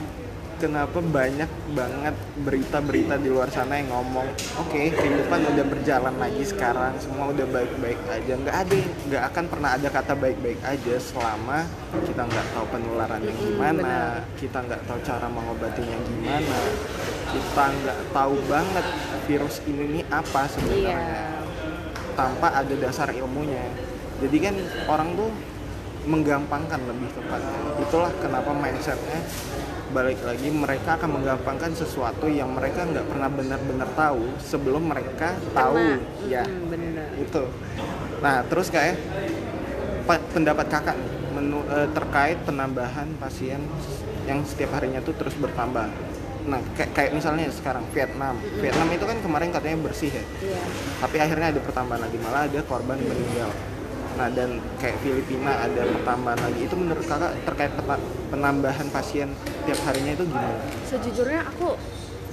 kenapa 0.59 0.99
banyak 0.99 1.47
banget 1.73 2.15
berita-berita 2.43 3.15
di 3.23 3.31
luar 3.31 3.47
sana 3.49 3.79
yang 3.79 3.95
ngomong 3.95 4.27
oke 4.59 4.69
okay, 4.69 4.91
kehidupan 4.91 5.55
udah 5.55 5.65
berjalan 5.71 6.15
lagi 6.19 6.43
sekarang 6.43 6.99
semua 6.99 7.31
udah 7.31 7.47
baik-baik 7.47 7.99
aja. 8.11 8.33
Nggak 8.35 8.57
ada 8.67 8.77
nggak 9.09 9.23
akan 9.33 9.45
pernah 9.47 9.71
ada 9.79 9.89
kata 9.89 10.13
baik-baik 10.19 10.61
aja 10.67 10.95
selama 10.99 11.65
kita 12.03 12.23
nggak 12.27 12.47
tahu 12.53 12.67
penularannya 12.75 13.33
gimana 13.39 13.95
kita 14.35 14.59
nggak 14.67 14.83
tahu 14.85 14.99
cara 15.07 15.27
mengobatinya 15.31 15.99
gimana 16.03 16.61
kita 17.31 17.65
nggak 17.79 17.99
tahu 18.11 18.35
banget 18.51 18.87
virus 19.31 19.57
ini 19.71 19.85
nih 20.01 20.05
apa 20.11 20.43
sebenarnya 20.51 20.99
yeah. 20.99 21.33
tanpa 22.19 22.51
ada 22.51 22.75
dasar 22.75 23.09
ilmunya. 23.15 23.63
Jadi 24.19 24.37
kan 24.43 24.55
orang 24.91 25.15
tuh 25.15 25.31
menggampangkan 26.09 26.81
lebih 26.89 27.07
tepatnya. 27.15 27.61
Itulah 27.79 28.11
kenapa 28.19 28.51
mindsetnya 28.51 29.23
balik 29.91 30.21
lagi 30.25 30.49
mereka 30.53 31.01
akan 31.01 31.21
menggampangkan 31.21 31.73
sesuatu 31.73 32.29
yang 32.29 32.53
mereka 32.53 32.85
nggak 32.85 33.07
pernah 33.09 33.29
benar-benar 33.33 33.89
tahu 33.97 34.25
sebelum 34.41 34.89
mereka 34.89 35.37
tahu. 35.57 35.77
Karena, 35.77 36.29
ya 36.29 36.45
hmm, 36.45 36.65
bener. 36.69 37.09
itu. 37.17 37.45
Nah 38.21 38.45
terus 38.45 38.69
kayak 38.69 39.01
pendapat 40.33 40.67
kakak 40.73 40.97
nih 40.97 41.13
menu, 41.37 41.61
eh, 41.69 41.89
terkait 41.93 42.39
penambahan 42.45 43.09
pasien 43.21 43.61
yang 44.25 44.45
setiap 44.45 44.77
harinya 44.77 45.01
tuh 45.01 45.17
terus 45.17 45.37
bertambah. 45.37 45.89
Nah 46.49 46.61
kayak, 46.77 46.91
kayak 46.97 47.11
misalnya 47.17 47.49
sekarang 47.53 47.85
Vietnam. 47.93 48.37
Vietnam 48.61 48.89
itu 48.93 49.05
kan 49.05 49.19
kemarin 49.25 49.49
katanya 49.53 49.79
bersih 49.85 50.13
ya. 50.13 50.25
Yeah. 50.45 50.65
tapi 50.99 51.17
akhirnya 51.23 51.55
ada 51.55 51.61
pertambahan 51.63 52.03
lagi 52.05 52.19
malah 52.21 52.45
ada 52.45 52.61
korban 52.67 52.99
meninggal 52.99 53.53
Nah 54.19 54.29
dan 54.35 54.59
kayak 54.83 54.99
Filipina 55.01 55.63
ada 55.63 55.83
pertambahan 55.87 56.41
lagi. 56.43 56.61
Itu 56.67 56.75
menurut 56.75 57.07
kakak 57.07 57.39
terkait 57.47 57.73
penambahan 58.35 58.87
pasien 58.91 59.31
tiap 59.65 59.79
harinya 59.87 60.13
itu 60.19 60.25
gimana? 60.27 60.59
Sejujurnya 60.91 61.47
aku 61.47 61.79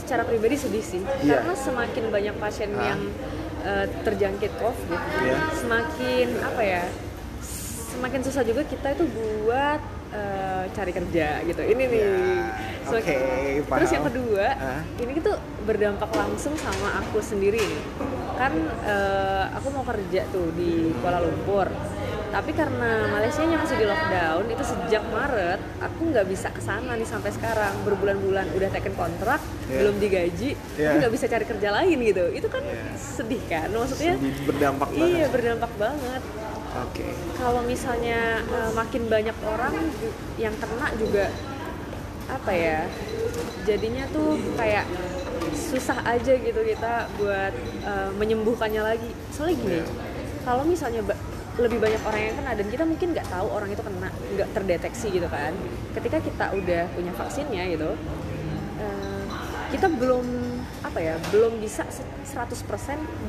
secara 0.01 0.25
pribadi 0.25 0.57
sedih 0.57 0.81
sih. 0.81 1.01
Yeah. 1.21 1.45
Karena 1.45 1.53
semakin 1.53 2.03
banyak 2.09 2.35
pasien 2.41 2.73
ah. 2.73 2.81
yang 2.89 3.01
uh, 3.61 3.85
terjangkit 4.01 4.51
COVID, 4.57 5.01
yeah. 5.21 5.53
semakin 5.53 6.27
apa 6.41 6.63
ya? 6.65 6.83
semakin 7.95 8.21
susah 8.27 8.43
juga 8.43 8.61
kita 8.67 8.91
itu 8.91 9.07
buat 9.07 9.79
uh, 10.15 10.63
cari 10.71 10.91
kerja 10.95 11.27
gitu 11.43 11.61
ini 11.61 11.83
nih 11.91 12.01
yeah, 12.01 12.89
oke 12.89 13.03
okay, 13.03 13.59
terus 13.61 13.91
yang 13.91 14.05
kedua 14.07 14.47
uh. 14.55 14.81
ini 15.03 15.11
itu 15.19 15.31
berdampak 15.67 16.11
langsung 16.15 16.55
sama 16.55 17.03
aku 17.03 17.19
sendiri 17.19 17.59
nih 17.59 17.83
kan 18.35 18.53
uh, 18.83 19.45
aku 19.55 19.67
mau 19.75 19.83
kerja 19.83 20.27
tuh 20.31 20.51
di 20.55 20.91
Kuala 21.03 21.19
Lumpur 21.23 21.67
tapi 22.35 22.51
karena 22.51 23.07
Malaysia 23.07 23.47
nya 23.47 23.55
masih 23.55 23.79
di 23.79 23.87
lockdown 23.87 24.43
itu 24.51 24.63
sejak 24.67 25.03
Maret 25.07 25.59
aku 25.79 26.11
nggak 26.11 26.27
bisa 26.27 26.51
ke 26.51 26.59
sana 26.59 26.99
nih 26.99 27.07
sampai 27.07 27.31
sekarang 27.31 27.71
berbulan-bulan 27.87 28.51
udah 28.51 28.69
taken 28.75 28.91
kontrak 28.99 29.39
yeah. 29.71 29.79
belum 29.79 29.95
digaji 30.03 30.51
yeah. 30.75 30.91
tapi 30.91 30.95
nggak 30.99 31.13
bisa 31.15 31.25
cari 31.31 31.45
kerja 31.47 31.69
lain 31.71 31.97
gitu 32.03 32.25
itu 32.35 32.47
kan 32.51 32.59
yeah. 32.67 32.91
sedih 32.99 33.39
kan 33.47 33.71
maksudnya 33.71 34.19
sedih, 34.19 34.35
berdampak 34.43 34.89
iya 34.91 34.99
banget. 34.99 35.29
berdampak 35.31 35.71
banget 35.79 36.21
Oke. 36.75 37.07
Okay. 37.07 37.11
Kalau 37.39 37.61
misalnya 37.63 38.43
uh, 38.51 38.71
makin 38.75 39.07
banyak 39.07 39.37
orang 39.47 39.75
yang 40.35 40.51
kena 40.59 40.91
juga 40.99 41.31
apa 42.27 42.51
ya? 42.51 42.83
Jadinya 43.63 44.03
tuh 44.11 44.35
kayak 44.59 44.83
susah 45.55 46.03
aja 46.03 46.35
gitu 46.35 46.59
kita 46.67 47.07
buat 47.15 47.53
uh, 47.87 48.11
menyembuhkannya 48.19 48.81
lagi. 48.83 49.09
Soalnya 49.31 49.55
gini, 49.55 49.79
yeah. 49.79 49.87
kalau 50.43 50.67
misalnya 50.67 50.99
lebih 51.55 51.79
banyak 51.79 52.01
orang 52.03 52.21
yang 52.27 52.35
kena 52.35 52.51
dan 52.51 52.67
kita 52.67 52.83
mungkin 52.83 53.07
nggak 53.15 53.27
tahu 53.31 53.47
orang 53.47 53.69
itu 53.71 53.79
kena 53.79 54.09
nggak 54.11 54.49
terdeteksi 54.51 55.07
gitu 55.07 55.27
kan 55.31 55.55
ketika 55.95 56.19
kita 56.19 56.45
udah 56.51 56.83
punya 56.91 57.15
vaksinnya 57.15 57.63
gitu 57.71 57.95
uh, 58.83 59.23
kita 59.71 59.87
belum 59.87 60.27
apa 60.83 60.99
ya 60.99 61.15
belum 61.31 61.63
bisa 61.63 61.87
100% 61.87 62.59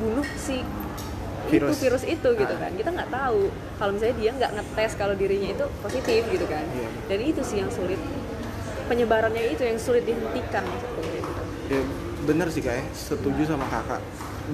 bunuh 0.02 0.26
si 0.34 0.66
virus. 1.48 1.70
itu 1.70 1.76
virus 1.86 2.04
itu 2.04 2.28
gitu 2.34 2.54
ah. 2.54 2.60
kan 2.60 2.72
kita 2.74 2.90
nggak 2.92 3.10
tahu 3.10 3.40
kalau 3.78 3.90
misalnya 3.94 4.16
dia 4.18 4.30
nggak 4.34 4.52
ngetes 4.58 4.92
kalau 4.98 5.14
dirinya 5.14 5.48
itu 5.54 5.64
positif 5.82 6.22
gitu 6.30 6.46
kan 6.46 6.64
yeah. 6.74 6.90
dan 7.06 7.18
itu 7.22 7.40
sih 7.42 7.56
yang 7.62 7.70
sulit 7.70 8.00
penyebarannya 8.86 9.42
itu 9.50 9.62
yang 9.66 9.78
sulit 9.78 10.06
dihentikan 10.06 10.62
maksudku 10.62 11.00
gitu. 11.02 11.30
ya 11.70 11.80
bener 12.26 12.46
sih 12.50 12.62
kayak 12.62 12.86
setuju 12.94 13.54
sama 13.54 13.66
kakak 13.70 14.02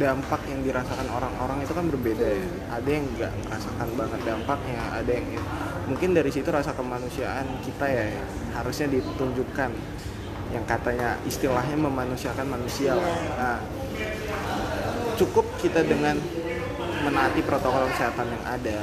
dampak 0.01 0.41
yang 0.49 0.65
dirasakan 0.65 1.05
orang-orang 1.13 1.61
itu 1.61 1.73
kan 1.77 1.85
berbeda 1.85 2.25
ya 2.25 2.49
ada 2.73 2.89
yang 2.89 3.05
nggak 3.13 3.33
merasakan 3.45 3.89
banget 3.93 4.21
dampaknya 4.25 4.81
ada 4.89 5.11
yang 5.13 5.27
mungkin 5.85 6.11
dari 6.17 6.31
situ 6.33 6.49
rasa 6.49 6.73
kemanusiaan 6.73 7.45
kita 7.61 7.87
ya 7.93 8.09
harusnya 8.57 8.89
ditunjukkan 8.89 9.71
yang 10.53 10.65
katanya 10.69 11.17
istilahnya 11.29 11.77
memanusiakan 11.77 12.47
manusia 12.49 12.97
yeah. 12.97 13.37
nah 13.37 13.59
cukup 15.21 15.45
kita 15.61 15.85
dengan 15.85 16.17
menaati 17.03 17.41
protokol 17.43 17.85
kesehatan 17.91 18.27
yang 18.31 18.45
ada 18.47 18.81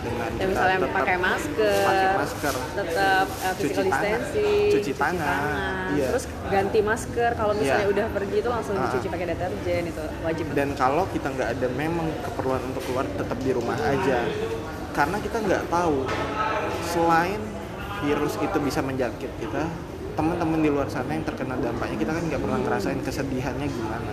dengan 0.00 0.30
ya, 0.32 0.46
misalnya 0.48 0.78
tetap 0.80 0.96
pakai 0.96 1.16
masker, 1.20 1.84
pakai 1.84 2.08
masker, 2.16 2.54
tetap 2.72 3.26
uh, 3.28 3.52
physical 3.60 3.84
cuci 3.84 3.88
distancing, 3.92 4.64
cuci, 4.72 4.76
cuci 4.80 4.92
tangan, 4.96 5.20
tangan 5.20 5.92
iya. 5.92 6.06
terus 6.08 6.24
ganti 6.48 6.80
masker 6.80 7.30
kalau 7.36 7.52
misalnya 7.52 7.84
iya. 7.84 7.92
udah 7.92 8.06
pergi 8.08 8.36
itu 8.40 8.48
langsung 8.48 8.74
uh, 8.80 8.82
dicuci 8.88 9.06
pakai 9.12 9.26
deterjen 9.28 9.82
itu 9.92 10.04
wajib. 10.24 10.44
Dan 10.56 10.68
kalau 10.72 11.04
kita 11.12 11.28
nggak 11.28 11.48
ada 11.52 11.66
memang 11.76 12.08
keperluan 12.24 12.62
untuk 12.72 12.82
keluar 12.88 13.04
tetap 13.12 13.38
di 13.44 13.50
rumah 13.52 13.76
aja, 13.76 14.18
karena 14.96 15.16
kita 15.20 15.36
nggak 15.36 15.62
tahu 15.68 16.08
selain 16.88 17.40
virus 18.00 18.34
itu 18.40 18.58
bisa 18.64 18.80
menjangkit 18.80 19.32
kita, 19.36 19.68
teman-teman 20.16 20.58
di 20.64 20.70
luar 20.72 20.88
sana 20.88 21.12
yang 21.12 21.28
terkena 21.28 21.60
dampaknya 21.60 21.96
kita 22.00 22.12
kan 22.16 22.24
nggak 22.24 22.40
pernah 22.40 22.58
ngerasain 22.64 23.00
kesedihannya 23.04 23.68
gimana 23.68 24.12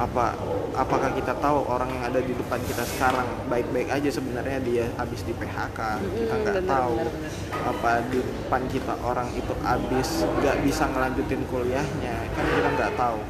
apa 0.00 0.36
apakah 0.72 1.12
kita 1.12 1.36
tahu 1.36 1.68
orang 1.68 1.92
yang 1.92 2.04
ada 2.08 2.20
di 2.24 2.32
depan 2.32 2.56
kita 2.64 2.80
sekarang 2.96 3.28
baik-baik 3.52 3.92
aja 3.92 4.08
sebenarnya 4.08 4.58
dia 4.64 4.84
habis 4.96 5.20
di 5.28 5.36
PHK 5.36 5.80
kita 6.00 6.34
nggak 6.40 6.64
tahu 6.64 6.96
bener, 6.96 7.12
bener. 7.12 7.32
apa 7.68 7.90
di 8.08 8.18
depan 8.24 8.62
kita 8.72 8.94
orang 9.04 9.28
itu 9.36 9.52
habis 9.60 10.08
nggak 10.24 10.56
bisa 10.64 10.84
ngelanjutin 10.88 11.42
kuliahnya. 11.48 12.16
Kan 12.32 12.44
kita 12.52 12.68
nggak 12.76 12.92
tahu. 12.96 13.20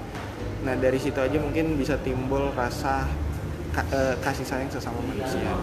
Nah 0.62 0.74
dari 0.78 0.98
situ 0.98 1.18
aja 1.18 1.38
mungkin 1.38 1.74
bisa 1.74 1.98
timbul 2.00 2.54
rasa 2.54 3.06
eh, 3.90 4.14
kasih 4.22 4.46
sayang 4.46 4.70
sesama 4.70 5.02
manusia. 5.02 5.54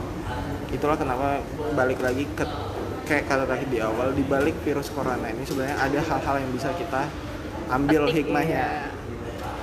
Itulah 0.71 0.99
kenapa 0.99 1.39
balik 1.75 2.03
lagi 2.03 2.27
ke 2.35 2.45
kayak 3.09 3.25
kata 3.25 3.43
tadi 3.49 3.65
di 3.73 3.79
awal 3.81 4.13
di 4.13 4.21
balik 4.21 4.53
virus 4.61 4.93
corona 4.93 5.33
ini 5.33 5.41
sebenarnya 5.41 5.81
ada 5.81 5.97
hal-hal 5.97 6.35
yang 6.45 6.51
bisa 6.53 6.69
kita 6.77 7.09
ambil 7.73 8.05
hikmahnya. 8.05 8.93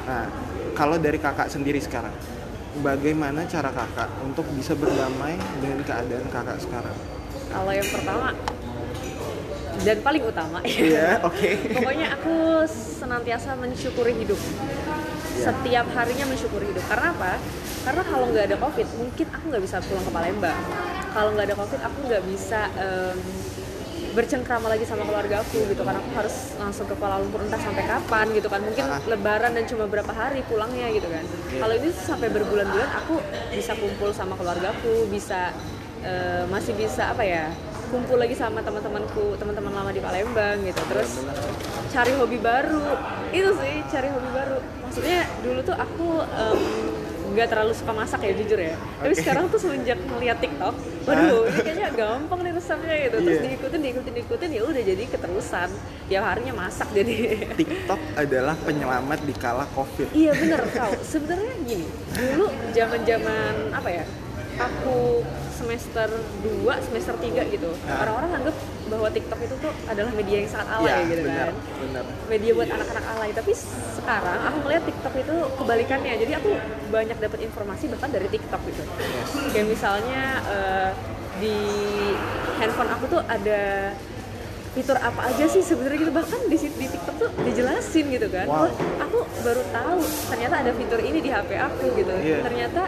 nah 0.06 0.45
kalau 0.76 1.00
dari 1.00 1.16
kakak 1.16 1.48
sendiri 1.48 1.80
sekarang 1.80 2.12
bagaimana 2.84 3.48
cara 3.48 3.72
kakak 3.72 4.12
untuk 4.20 4.44
bisa 4.52 4.76
berdamai 4.76 5.40
dengan 5.64 5.80
keadaan 5.80 6.28
kakak 6.28 6.60
sekarang? 6.60 6.96
Kalau 7.48 7.72
yang 7.72 7.88
pertama 7.88 8.36
dan 9.76 10.00
paling 10.00 10.24
utama 10.24 10.58
yeah, 10.64 11.20
oke. 11.20 11.36
Okay. 11.36 11.60
pokoknya 11.76 12.16
aku 12.16 12.64
senantiasa 12.68 13.56
mensyukuri 13.60 14.16
hidup. 14.16 14.40
Yeah. 15.36 15.52
setiap 15.52 15.86
harinya 15.92 16.26
mensyukuri 16.32 16.68
hidup. 16.72 16.84
Karena 16.88 17.12
apa? 17.12 17.36
Karena 17.84 18.02
kalau 18.08 18.26
nggak 18.32 18.44
ada 18.52 18.56
covid 18.60 18.88
mungkin 18.96 19.26
aku 19.32 19.44
nggak 19.52 19.64
bisa 19.64 19.76
pulang 19.84 20.04
ke 20.04 20.12
Palembang. 20.12 20.60
Kalau 21.12 21.30
nggak 21.36 21.46
ada 21.52 21.56
covid 21.56 21.80
aku 21.80 21.98
nggak 22.08 22.22
bisa 22.28 22.60
um, 22.76 23.16
bercengkrama 24.16 24.72
lagi 24.72 24.88
sama 24.88 25.04
keluarga 25.04 25.44
aku 25.44 25.68
gitu 25.68 25.84
kan. 25.84 26.00
Aku 26.00 26.08
harus 26.16 26.56
langsung 26.56 26.88
ke 26.88 26.96
Kuala 26.96 27.20
Lumpur 27.20 27.44
entah 27.44 27.60
sampai 27.60 27.84
kapan 27.84 28.32
gitu 28.32 28.48
kan. 28.48 28.64
Mungkin 28.64 28.84
ah. 28.88 29.04
lebaran 29.04 29.52
dan 29.52 29.68
cuma 29.68 29.84
berapa 29.84 30.08
hari 30.08 30.40
pulangnya 30.48 30.88
gitu 30.96 31.04
kan. 31.12 31.20
Yeah. 31.52 31.60
kalau 31.60 31.74
ini 31.76 31.88
sampai 31.92 32.28
berbulan-bulan 32.32 32.90
aku 33.04 33.20
bisa 33.52 33.76
kumpul 33.76 34.10
sama 34.16 34.34
keluarga 34.40 34.72
aku 34.72 35.04
bisa 35.12 35.52
uh, 36.00 36.48
masih 36.48 36.72
bisa 36.72 37.12
apa 37.12 37.22
ya 37.22 37.52
kumpul 37.92 38.18
lagi 38.18 38.34
sama 38.34 38.64
teman-temanku 38.66 39.38
teman-teman 39.38 39.70
lama 39.70 39.90
di 39.94 40.02
Palembang 40.02 40.58
gitu. 40.64 40.80
Iya, 40.80 40.88
terus 40.90 41.10
cari 41.92 42.12
hobi 42.18 42.38
baru. 42.40 42.88
Itu 43.30 43.50
sih 43.60 43.74
cari 43.86 44.08
hobi 44.10 44.28
baru. 44.34 44.58
Maksudnya 44.88 45.20
dulu 45.44 45.60
tuh 45.62 45.76
aku 45.76 46.08
um, 46.24 46.60
nggak 47.36 47.48
terlalu 47.52 47.72
suka 47.76 47.92
masak 47.92 48.20
ya 48.24 48.32
jujur 48.32 48.56
ya. 48.56 48.72
Okay. 48.72 49.04
tapi 49.04 49.14
sekarang 49.20 49.44
tuh 49.52 49.60
semenjak 49.60 50.00
melihat 50.08 50.38
TikTok 50.40 50.74
waduh 51.06 51.44
ini 51.46 51.60
kayaknya 51.60 51.88
gampang 51.92 52.40
nih 52.40 52.52
resepnya 52.56 52.96
gitu. 52.96 53.16
Terus 53.20 53.36
yeah. 53.36 53.44
diikutin 53.52 53.80
diikutin 53.84 54.12
diikutin 54.16 54.50
ya 54.56 54.62
udah 54.64 54.82
jadi 54.82 55.02
keterusan. 55.06 55.68
Tiap 56.06 56.22
harinya 56.22 56.54
masak 56.56 56.88
jadi. 56.96 57.14
TikTok 57.60 58.00
adalah 58.16 58.56
penyelamat 58.64 59.20
di 59.22 59.34
kala 59.36 59.68
covid. 59.76 60.08
Iya 60.16 60.32
bener. 60.32 60.60
Kau 60.72 60.92
sebenarnya 61.04 61.54
gini 61.68 61.86
dulu 62.16 62.48
zaman 62.72 63.00
zaman 63.04 63.54
apa 63.76 63.88
ya 63.92 64.04
aku 64.56 65.20
semester 65.56 66.08
2, 66.44 66.86
semester 66.86 67.14
3 67.16 67.54
gitu 67.54 67.70
nah. 67.88 68.04
orang-orang 68.04 68.30
anggap 68.44 68.56
bahwa 68.86 69.08
TikTok 69.10 69.40
itu 69.42 69.54
tuh 69.58 69.72
adalah 69.88 70.12
media 70.14 70.36
yang 70.44 70.50
sangat 70.52 70.68
alay 70.78 70.92
ya, 70.92 70.96
gitu 71.08 71.22
bener, 71.26 71.38
kan 71.50 71.54
bener. 71.82 72.04
media 72.28 72.50
buat 72.54 72.68
anak-anak 72.70 73.04
alay 73.16 73.30
tapi 73.32 73.52
sekarang 73.96 74.38
aku 74.44 74.56
melihat 74.68 74.82
TikTok 74.86 75.14
itu 75.16 75.36
kebalikannya 75.58 76.12
jadi 76.20 76.32
aku 76.38 76.50
banyak 76.92 77.18
dapat 77.18 77.38
informasi 77.48 77.84
bahkan 77.90 78.10
dari 78.12 78.28
TikTok 78.30 78.60
gitu 78.68 78.82
yes. 78.84 79.28
kayak 79.50 79.66
misalnya 79.66 80.22
uh, 80.46 80.90
di 81.40 81.56
handphone 82.60 82.90
aku 82.92 83.04
tuh 83.18 83.22
ada 83.26 83.92
fitur 84.76 85.00
apa 85.00 85.32
aja 85.32 85.44
sih 85.48 85.64
sebenarnya 85.64 85.98
gitu 86.04 86.12
bahkan 86.12 86.40
di 86.52 86.56
di 86.60 86.86
TikTok 86.92 87.16
tuh 87.16 87.30
dijelasin 87.48 88.12
gitu 88.12 88.28
kan 88.28 88.44
wow. 88.44 88.68
aku 89.00 89.24
baru 89.40 89.62
tahu 89.72 90.00
ternyata 90.28 90.54
ada 90.60 90.70
fitur 90.76 91.00
ini 91.00 91.18
di 91.24 91.32
HP 91.32 91.50
aku 91.56 91.84
gitu 91.96 92.12
yeah. 92.20 92.44
ternyata 92.44 92.84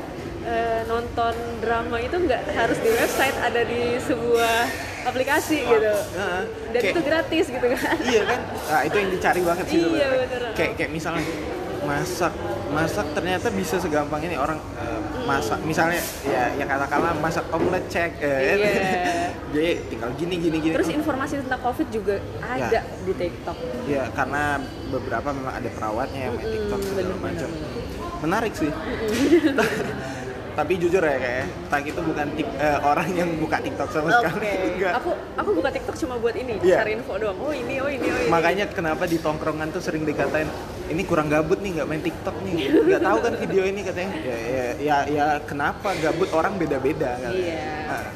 uh, 0.49 0.81
nonton 0.89 1.35
drama 1.61 1.97
itu 2.01 2.17
nggak 2.17 2.43
harus 2.57 2.79
di 2.81 2.91
website 2.91 3.37
ada 3.45 3.61
di 3.69 4.01
sebuah 4.01 4.89
aplikasi 5.09 5.59
oh, 5.65 5.73
gitu. 5.77 5.95
uh, 6.19 6.43
dan 6.75 6.81
kayak, 6.81 6.95
itu 6.97 7.01
gratis 7.05 7.45
gitu 7.49 7.67
kan. 7.73 7.97
Iya 8.03 8.23
kan? 8.25 8.41
Nah, 8.45 8.81
itu 8.85 8.97
yang 8.97 9.11
dicari 9.13 9.41
banget 9.45 9.67
sih 9.69 9.81
iya, 9.81 10.07
bener. 10.11 10.43
kayak 10.57 10.73
kayak 10.77 10.91
misalnya 10.93 11.25
masak 11.79 12.35
masak 12.69 13.07
ternyata 13.17 13.49
bisa 13.49 13.81
segampang 13.81 14.21
ini 14.21 14.37
orang 14.37 14.61
uh, 14.77 15.01
masak. 15.25 15.57
Misalnya 15.65 16.01
ya 16.27 16.53
ya 16.57 16.65
katakanlah 16.69 17.17
masak 17.17 17.45
omelet 17.49 17.85
cek 17.89 18.11
eh, 18.21 18.39
iya. 18.61 18.73
jadi 19.55 19.71
tinggal 19.89 20.11
gini 20.21 20.35
gini 20.37 20.57
gini. 20.61 20.75
Terus 20.77 20.93
informasi 20.93 21.41
tentang 21.41 21.61
covid 21.65 21.89
juga 21.89 22.21
ada 22.45 22.69
ya. 22.69 22.83
di 22.85 23.13
TikTok. 23.17 23.57
Ya 23.89 24.05
karena 24.13 24.61
beberapa 24.93 25.33
memang 25.33 25.55
ada 25.57 25.69
perawatnya 25.73 26.21
yang 26.29 26.35
main 26.37 26.49
TikTok 26.53 26.81
segala 26.85 27.17
macam. 27.17 27.51
Menarik 28.19 28.53
sih 28.59 28.67
tapi 30.59 30.75
jujur 30.75 30.99
ya 30.99 31.15
kayak 31.23 31.47
tak 31.71 31.87
itu 31.87 32.01
bukan 32.03 32.27
tik, 32.35 32.51
uh, 32.59 32.79
orang 32.83 33.09
yang 33.15 33.31
buka 33.39 33.63
TikTok 33.63 33.95
sama 33.95 34.11
okay. 34.11 34.27
sekali 34.27 34.49
enggak. 34.75 34.93
Aku 34.99 35.11
aku 35.39 35.51
buka 35.55 35.71
TikTok 35.71 35.97
cuma 36.03 36.19
buat 36.19 36.35
ini 36.35 36.59
yeah. 36.67 36.83
cari 36.83 36.99
info 36.99 37.15
doang. 37.15 37.39
Oh 37.39 37.55
ini 37.55 37.79
oh 37.79 37.87
ini 37.87 38.11
oh 38.11 38.19
ini. 38.19 38.27
Makanya 38.27 38.67
kenapa 38.67 39.07
di 39.07 39.23
tongkrongan 39.23 39.71
tuh 39.71 39.79
sering 39.79 40.03
dikatain 40.03 40.51
ini 40.91 41.07
kurang 41.07 41.31
gabut 41.31 41.63
nih 41.63 41.79
nggak 41.79 41.87
main 41.87 42.03
TikTok 42.03 42.37
nih. 42.43 42.75
Nggak 42.75 43.03
tahu 43.07 43.19
kan 43.23 43.33
video 43.39 43.63
ini 43.71 43.81
katanya. 43.87 44.11
Ya 44.19 44.35
ya 44.35 44.67
ya, 44.83 44.97
ya 45.07 45.27
kenapa 45.47 45.95
gabut 45.95 46.27
orang 46.35 46.59
beda-beda 46.59 47.15
kan? 47.23 47.33
Yeah. 47.39 47.87
nah, 47.87 48.07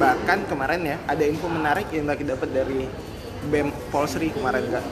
bahkan 0.00 0.38
kemarin 0.48 0.80
ya 0.80 0.96
ada 1.04 1.24
info 1.28 1.52
menarik 1.52 1.92
yang 1.92 2.08
lagi 2.08 2.24
dapat 2.24 2.48
dari 2.48 2.88
BEM 3.52 3.68
Polsri 3.92 4.32
kemarin 4.32 4.64
kan 4.72 4.84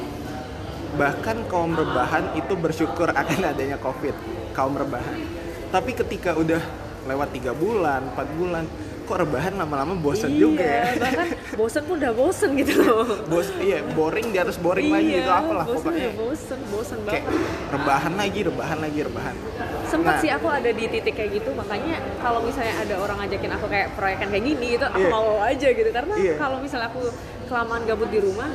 bahkan 0.97 1.41
kaum 1.49 1.73
rebahan 1.73 2.37
itu 2.37 2.53
bersyukur 2.53 3.13
akan 3.25 3.49
adanya 3.49 3.81
covid 3.81 4.13
kaum 4.53 4.77
rebahan. 4.77 5.25
Tapi 5.73 5.93
ketika 5.93 6.33
udah 6.37 6.88
lewat 7.09 7.29
tiga 7.33 7.53
bulan 7.57 8.05
empat 8.13 8.29
bulan. 8.37 8.65
Kok 9.09 9.25
rebahan 9.25 9.57
lama-lama 9.57 9.97
bosen 9.97 10.37
iya, 10.37 10.37
juga 10.37 10.61
ya? 10.69 10.85
bahkan 11.01 11.33
bosen 11.57 11.81
pun 11.89 11.97
udah 11.97 12.13
bosen 12.13 12.51
gitu 12.61 12.77
loh. 12.85 13.09
Bos 13.25 13.49
iya 13.57 13.81
boring 13.97 14.37
di 14.37 14.37
atas 14.37 14.61
boring 14.61 14.93
iya, 14.93 14.97
lagi 15.01 15.13
gitu 15.17 15.31
apalah 15.33 15.65
bosen 15.65 15.81
pokoknya. 15.81 16.11
bosen 16.13 16.61
bosen 16.69 16.99
banget. 17.09 17.25
rebahan 17.73 18.13
lagi 18.21 18.41
rebahan 18.45 18.79
lagi 18.85 18.99
rebahan. 19.09 19.37
Sempet 19.89 20.13
nah, 20.13 20.21
sih 20.21 20.29
aku 20.29 20.53
ada 20.53 20.69
di 20.69 20.85
titik 20.93 21.17
kayak 21.17 21.41
gitu 21.41 21.57
makanya 21.57 22.05
kalau 22.21 22.45
misalnya 22.45 22.77
ada 22.85 22.95
orang 23.01 23.17
ngajakin 23.25 23.53
aku 23.57 23.67
kayak 23.73 23.89
proyekan 23.97 24.29
kayak 24.29 24.45
gini 24.45 24.67
gitu 24.77 24.85
aku 24.85 25.01
yeah. 25.01 25.09
mau 25.09 25.29
aja 25.41 25.69
gitu. 25.73 25.89
Karena 25.89 26.15
yeah. 26.21 26.37
kalau 26.37 26.61
misalnya 26.61 26.93
aku 26.93 27.01
kelamaan 27.49 27.83
gabut 27.89 28.13
di 28.13 28.21
rumah 28.21 28.53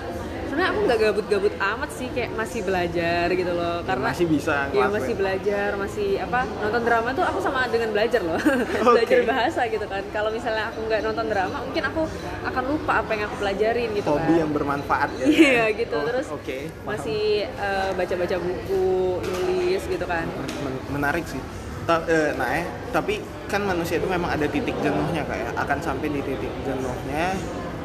sebenarnya 0.54 0.70
aku 0.70 0.82
nggak 0.86 1.00
gabut-gabut 1.02 1.54
amat 1.58 1.90
sih 1.98 2.08
kayak 2.14 2.32
masih 2.38 2.62
belajar 2.62 3.26
gitu 3.34 3.52
loh. 3.58 3.82
Karena 3.90 4.06
masih 4.14 4.26
bisa 4.30 4.70
ya 4.70 4.86
masih 4.86 5.14
belajar 5.18 5.70
masih 5.82 6.10
apa 6.22 6.46
nonton 6.62 6.82
drama 6.86 7.10
tuh 7.18 7.26
aku 7.26 7.40
sama 7.42 7.66
dengan 7.74 7.90
belajar 7.90 8.22
loh. 8.22 8.38
Okay. 8.94 9.10
belajar 9.10 9.20
bahasa 9.26 9.62
gitu 9.66 9.86
kan. 9.90 10.06
Kalau 10.14 10.30
misalnya 10.30 10.70
aku 10.70 10.86
nggak 10.86 11.02
nonton 11.02 11.26
drama 11.26 11.58
mungkin 11.66 11.84
aku 11.90 12.06
akan 12.46 12.64
lupa 12.70 13.02
apa 13.02 13.10
yang 13.18 13.24
aku 13.26 13.36
pelajarin 13.42 13.90
gitu 13.98 14.08
hobi 14.14 14.30
kan. 14.30 14.42
yang 14.46 14.52
bermanfaat 14.54 15.10
ya. 15.18 15.26
Iya 15.26 15.66
gitu. 15.74 15.98
Oh, 15.98 16.06
terus 16.06 16.28
okay. 16.30 16.70
masih 16.86 17.50
uh, 17.58 17.90
baca-baca 17.98 18.38
buku 18.38 18.86
nulis 19.26 19.82
gitu 19.90 20.06
kan. 20.06 20.30
Men 20.62 20.76
menarik 20.94 21.26
sih. 21.26 21.42
Ta 21.90 22.06
uh, 22.06 22.30
nah 22.38 22.48
eh 22.54 22.70
tapi 22.94 23.18
kan 23.50 23.66
manusia 23.66 23.98
itu 23.98 24.06
memang 24.06 24.30
ada 24.30 24.46
titik 24.46 24.78
jenuhnya 24.86 25.26
kayak 25.26 25.58
akan 25.58 25.82
sampai 25.82 26.14
di 26.14 26.22
titik 26.22 26.54
jenuhnya 26.62 27.34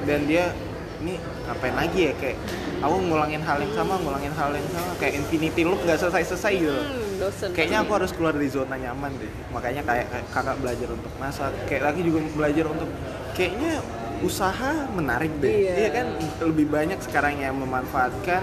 dan 0.04 0.20
dia 0.28 0.52
ini 1.02 1.14
ngapain 1.46 1.74
lagi 1.74 2.00
ya? 2.10 2.12
Kayak 2.18 2.36
aku 2.82 2.96
ngulangin 3.06 3.42
hal 3.42 3.58
yang 3.62 3.72
sama 3.74 3.94
ngulangin 4.02 4.34
hal 4.34 4.50
yang 4.54 4.68
sama. 4.74 4.90
Kayak 4.98 5.14
infinity 5.24 5.62
loop 5.62 5.80
nggak 5.82 5.98
selesai 5.98 6.22
selesai 6.34 6.52
gitu. 6.58 6.74
Hmm, 6.74 7.10
dosen. 7.18 7.48
kayaknya 7.54 7.78
aku 7.86 7.90
harus 7.94 8.10
keluar 8.14 8.32
dari 8.34 8.48
zona 8.50 8.74
nyaman 8.74 9.12
deh. 9.18 9.32
Makanya 9.54 9.82
kayak, 9.86 10.06
kakak 10.34 10.56
belajar 10.58 10.88
untuk 10.90 11.12
masak 11.18 11.52
kayak 11.70 11.82
lagi 11.92 12.00
juga 12.02 12.18
belajar 12.34 12.64
untuk 12.66 12.90
kayaknya 13.34 13.72
usaha 14.18 14.72
menarik 14.94 15.30
deh. 15.38 15.50
Iya. 15.50 15.74
iya 15.78 15.90
kan? 15.94 16.06
Lebih 16.42 16.66
banyak 16.66 16.98
sekarang 17.02 17.38
yang 17.38 17.54
memanfaatkan 17.54 18.42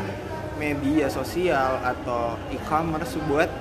media 0.55 1.11
sosial 1.11 1.83
atau 1.83 2.39
e-commerce 2.51 3.19
buat 3.27 3.51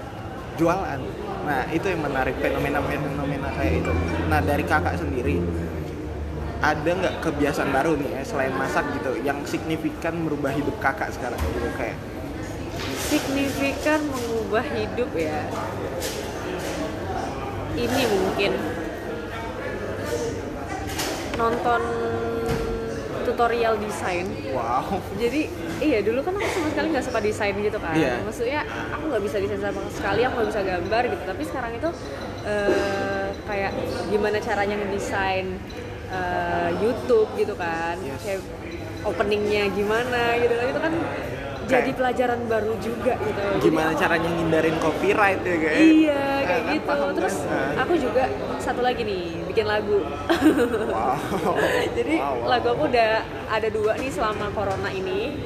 jualan. 0.54 1.00
Nah 1.44 1.66
itu 1.74 1.90
yang 1.90 2.06
menarik 2.06 2.38
fenomena 2.38 2.78
fenomena 2.78 3.48
kayak 3.58 3.82
itu. 3.82 3.92
Nah 4.30 4.38
dari 4.38 4.62
kakak 4.62 4.96
sendiri 5.02 5.42
ada 6.64 6.90
nggak 6.96 7.14
kebiasaan 7.20 7.68
baru 7.68 7.92
nih 8.00 8.08
ya 8.16 8.22
selain 8.24 8.54
masak 8.56 8.88
gitu 8.96 9.20
yang 9.20 9.36
signifikan 9.44 10.16
merubah 10.16 10.48
hidup 10.56 10.72
kakak 10.80 11.12
sekarang 11.12 11.36
gitu 11.36 11.68
kayak 11.76 12.00
signifikan 13.04 14.00
mengubah 14.08 14.64
hidup 14.64 15.10
ya 15.12 15.44
ini 17.76 18.02
mungkin 18.08 18.52
nonton 21.34 21.82
tutorial 23.24 23.74
desain. 23.80 24.28
Wow. 24.52 25.00
Jadi 25.16 25.48
iya 25.80 25.98
dulu 26.04 26.20
kan 26.22 26.36
aku 26.36 26.46
sama 26.46 26.68
sekali 26.70 26.86
nggak 26.92 27.04
suka 27.08 27.18
desain 27.24 27.56
gitu 27.56 27.78
kan. 27.80 27.96
Yeah. 27.96 28.20
Maksudnya 28.22 28.60
aku 28.94 29.04
nggak 29.10 29.22
bisa 29.24 29.36
desain 29.40 29.62
sama 29.64 29.80
sekali, 29.90 30.20
aku 30.22 30.34
nggak 30.38 30.50
bisa 30.52 30.62
gambar 30.62 31.02
gitu. 31.10 31.22
Tapi 31.24 31.42
sekarang 31.48 31.72
itu 31.74 31.90
uh, 32.46 33.28
kayak 33.48 33.72
gimana 34.12 34.38
caranya 34.38 34.76
ngedesain 34.78 35.58
uh, 36.10 36.70
YouTube 36.82 37.30
gitu 37.38 37.54
kan 37.54 37.96
yes. 38.00 38.20
kayak 38.20 38.40
openingnya 39.04 39.68
gimana 39.72 40.36
gitu 40.40 40.54
kan 40.56 40.66
itu 40.68 40.80
kan 40.80 40.94
jadi 41.64 41.90
pelajaran 41.96 42.40
baru 42.44 42.76
juga 42.76 43.16
gitu. 43.16 43.40
Gimana 43.68 43.96
jadi, 43.96 44.00
caranya 44.04 44.30
ngindarin 44.36 44.76
copyright 44.80 45.40
ya 45.40 45.56
kayak? 45.56 45.80
Iya 45.80 46.24
kayak 46.44 46.62
kan, 46.64 46.74
gitu. 46.76 46.88
Paham, 46.88 47.08
Terus 47.16 47.36
kan? 47.40 47.74
aku 47.80 47.94
juga 47.96 48.24
satu 48.60 48.80
lagi 48.84 49.02
nih 49.04 49.24
bikin 49.48 49.64
lagu. 49.64 50.04
Wow. 50.04 51.16
jadi 51.96 52.14
wow, 52.20 52.32
wow. 52.36 52.48
lagu 52.52 52.66
aku 52.68 52.82
udah 52.92 53.10
ada 53.48 53.68
dua 53.72 53.92
nih 53.96 54.10
selama 54.12 54.52
corona 54.52 54.90
ini. 54.92 55.40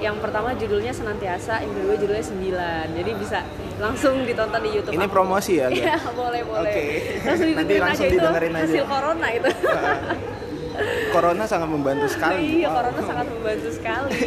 Yang 0.00 0.16
pertama 0.24 0.56
judulnya 0.56 0.96
senantiasa, 0.96 1.60
yang 1.60 1.76
kedua 1.76 1.94
judulnya 2.00 2.24
sembilan. 2.24 2.86
Jadi 2.96 3.10
bisa 3.20 3.44
langsung 3.80 4.14
ditonton 4.28 4.60
di 4.60 4.70
YouTube. 4.76 4.94
Ini 4.94 5.06
aku. 5.08 5.14
promosi 5.16 5.52
ya? 5.56 5.68
Iya 5.72 5.96
boleh 6.12 6.40
boleh. 6.44 6.60
Oke. 6.62 6.72
Okay. 6.72 6.90
Langsung 7.24 7.48
Nanti 7.56 7.74
langsung 7.80 8.06
aja 8.06 8.14
didengerin 8.14 8.50
itu 8.52 8.56
aja. 8.60 8.66
hasil 8.68 8.84
corona 8.86 9.26
itu. 9.32 9.50
corona 11.14 11.44
sangat 11.48 11.68
membantu 11.68 12.06
sekali. 12.08 12.40
Iya, 12.60 12.68
wow. 12.68 12.76
corona 12.78 13.00
sangat 13.02 13.26
membantu 13.26 13.68
sekali. 13.72 14.20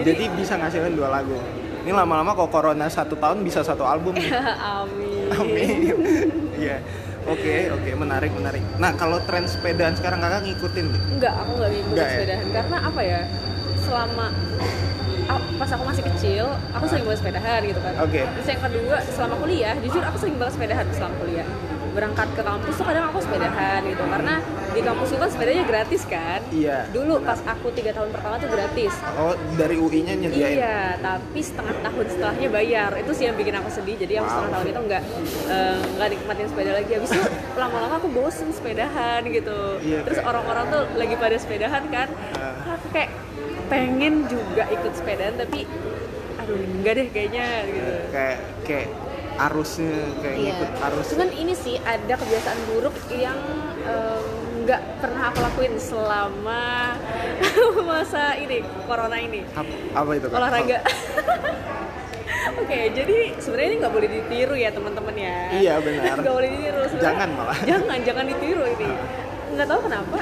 Jadi, 0.00 0.04
Jadi 0.08 0.24
bisa 0.34 0.52
ngasilin 0.58 0.94
dua 0.96 1.08
lagu. 1.12 1.36
Ini 1.84 1.92
lama-lama 1.92 2.32
kok 2.32 2.48
corona 2.48 2.86
satu 2.88 3.14
tahun 3.20 3.44
bisa 3.44 3.60
satu 3.60 3.84
album. 3.84 4.16
Amin. 4.80 5.28
Amin. 5.36 5.96
Iya. 6.56 6.80
Oke, 7.24 7.40
okay, 7.40 7.60
oke, 7.72 7.80
okay, 7.88 7.92
menarik, 7.96 8.28
menarik. 8.36 8.60
Nah, 8.76 8.92
kalau 9.00 9.16
tren 9.24 9.48
sepedaan 9.48 9.96
sekarang 9.96 10.20
kakak 10.20 10.44
ngikutin? 10.44 10.92
Enggak, 11.16 11.32
aku 11.40 11.50
nggak 11.56 11.70
ngikutin 11.72 11.92
enggak, 11.96 12.04
ya? 12.04 12.12
sepedaan. 12.12 12.44
Ya? 12.44 12.52
Karena 12.52 12.76
apa 12.84 13.00
ya? 13.00 13.20
Selama 13.80 14.26
pas 15.54 15.70
aku 15.70 15.84
masih 15.86 16.04
kecil, 16.14 16.44
aku 16.74 16.84
sering 16.90 17.04
banget 17.06 17.20
sepedahan 17.22 17.60
gitu 17.64 17.80
kan. 17.80 17.94
Oke. 18.02 18.10
Okay. 18.10 18.24
Terus 18.38 18.48
yang 18.50 18.62
kedua, 18.62 18.96
selama 19.12 19.34
kuliah, 19.38 19.74
jujur 19.80 20.02
aku 20.02 20.16
sering 20.18 20.36
banget 20.36 20.52
sepedahan 20.58 20.86
selama 20.94 21.14
kuliah 21.22 21.48
berangkat 21.94 22.28
ke 22.34 22.42
kampus 22.42 22.74
tuh 22.74 22.86
kadang 22.90 23.06
aku 23.06 23.22
sepedahan 23.22 23.80
gitu 23.86 24.02
karena 24.02 24.34
di 24.74 24.80
kampus 24.82 25.08
itu 25.14 25.18
kan 25.22 25.30
sepedanya 25.30 25.62
gratis 25.62 26.02
kan 26.10 26.40
iya 26.50 26.90
dulu 26.90 27.22
pas 27.22 27.38
aku 27.46 27.70
tiga 27.70 27.94
tahun 27.94 28.10
pertama 28.10 28.34
tuh 28.42 28.50
gratis 28.50 28.92
oh 29.14 29.38
dari 29.54 29.78
UI-nya 29.78 30.18
nyediain 30.18 30.58
iya 30.58 30.98
tapi 30.98 31.38
setengah 31.38 31.78
tahun 31.86 32.06
setelahnya 32.10 32.48
bayar 32.50 32.90
itu 32.98 33.10
sih 33.14 33.24
yang 33.30 33.38
bikin 33.38 33.54
aku 33.54 33.70
sedih 33.70 33.94
jadi 33.94 34.20
aku 34.20 34.26
wow. 34.26 34.34
setengah 34.34 34.50
tahun 34.50 34.66
itu 34.66 34.80
nggak 34.90 35.02
eh, 35.46 35.76
nggak 35.94 36.08
uh, 36.10 36.12
nikmatin 36.18 36.46
sepeda 36.50 36.72
lagi 36.74 36.90
habis 36.98 37.10
itu 37.14 37.24
lama-lama 37.54 37.94
aku 38.02 38.08
bosen 38.10 38.50
sepedahan 38.50 39.22
gitu 39.30 39.60
iya, 39.86 40.02
terus 40.02 40.18
orang-orang 40.26 40.66
tuh 40.74 40.82
lagi 40.98 41.14
pada 41.14 41.36
sepedahan 41.38 41.82
kan 41.94 42.10
uh. 42.34 42.74
aku 42.74 42.90
kayak 42.90 43.14
pengen 43.68 44.28
juga 44.28 44.68
ikut 44.68 44.92
sepedaan 44.92 45.34
tapi 45.40 45.64
aduh 46.40 46.60
enggak 46.60 46.92
deh 47.00 47.06
kayaknya 47.08 47.46
gitu 47.68 47.92
kayak 48.12 48.38
kayak 48.68 48.88
arusnya 49.34 49.98
kayak 50.22 50.36
iya. 50.38 50.52
ikut 50.54 50.70
arus 50.90 51.06
cuman 51.10 51.30
ini 51.34 51.54
sih 51.58 51.76
ada 51.82 52.14
kebiasaan 52.14 52.60
buruk 52.70 52.94
yang 53.10 53.38
nggak 54.62 54.82
um, 54.82 54.92
pernah 55.02 55.22
aku 55.32 55.38
lakuin 55.42 55.74
selama 55.80 56.94
masa 57.88 58.38
ini 58.38 58.62
corona 58.86 59.18
ini 59.18 59.42
apa, 59.56 59.72
apa 59.96 60.10
itu 60.14 60.26
kak? 60.30 60.38
olahraga 60.38 60.78
Oke, 62.54 62.70
okay, 62.70 62.84
jadi 62.92 63.34
sebenarnya 63.40 63.68
ini 63.72 63.76
nggak 63.82 63.94
boleh 63.94 64.08
ditiru 64.08 64.54
ya 64.54 64.70
teman-teman 64.70 65.16
ya. 65.16 65.38
Iya 65.58 65.74
benar. 65.80 66.16
Nggak 66.22 66.34
boleh 66.38 66.50
ditiru. 66.54 66.82
Sebenernya, 66.86 67.08
jangan 67.08 67.28
malah. 67.34 67.58
Jangan, 67.64 67.98
jangan 68.04 68.24
ditiru 68.30 68.64
ini. 68.68 68.90
Nggak 69.56 69.66
tahu 69.68 69.80
kenapa. 69.88 70.18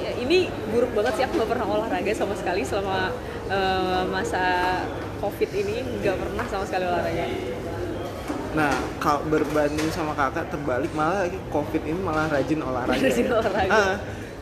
Ya, 0.00 0.12
ini 0.18 0.48
buruk 0.72 0.90
banget 0.96 1.12
sih. 1.20 1.24
Aku 1.26 1.38
nggak 1.38 1.50
pernah 1.50 1.66
olahraga 1.66 2.12
sama 2.14 2.34
sekali 2.34 2.62
selama 2.66 3.12
uh, 3.50 4.02
masa 4.08 4.44
covid 5.20 5.50
ini. 5.52 5.82
Nggak 6.02 6.16
pernah 6.18 6.44
sama 6.48 6.64
sekali 6.66 6.84
olahraga 6.86 7.26
Nah, 8.54 8.70
kalau 9.02 9.26
berbanding 9.26 9.90
sama 9.90 10.14
kakak 10.14 10.46
terbalik 10.46 10.94
malah 10.94 11.26
covid 11.50 11.82
ini 11.82 11.98
malah 11.98 12.30
rajin 12.30 12.62
olahraga. 12.62 13.02
Rajin 13.10 13.26
olahraga. 13.26 13.74
Ah, 13.74 13.94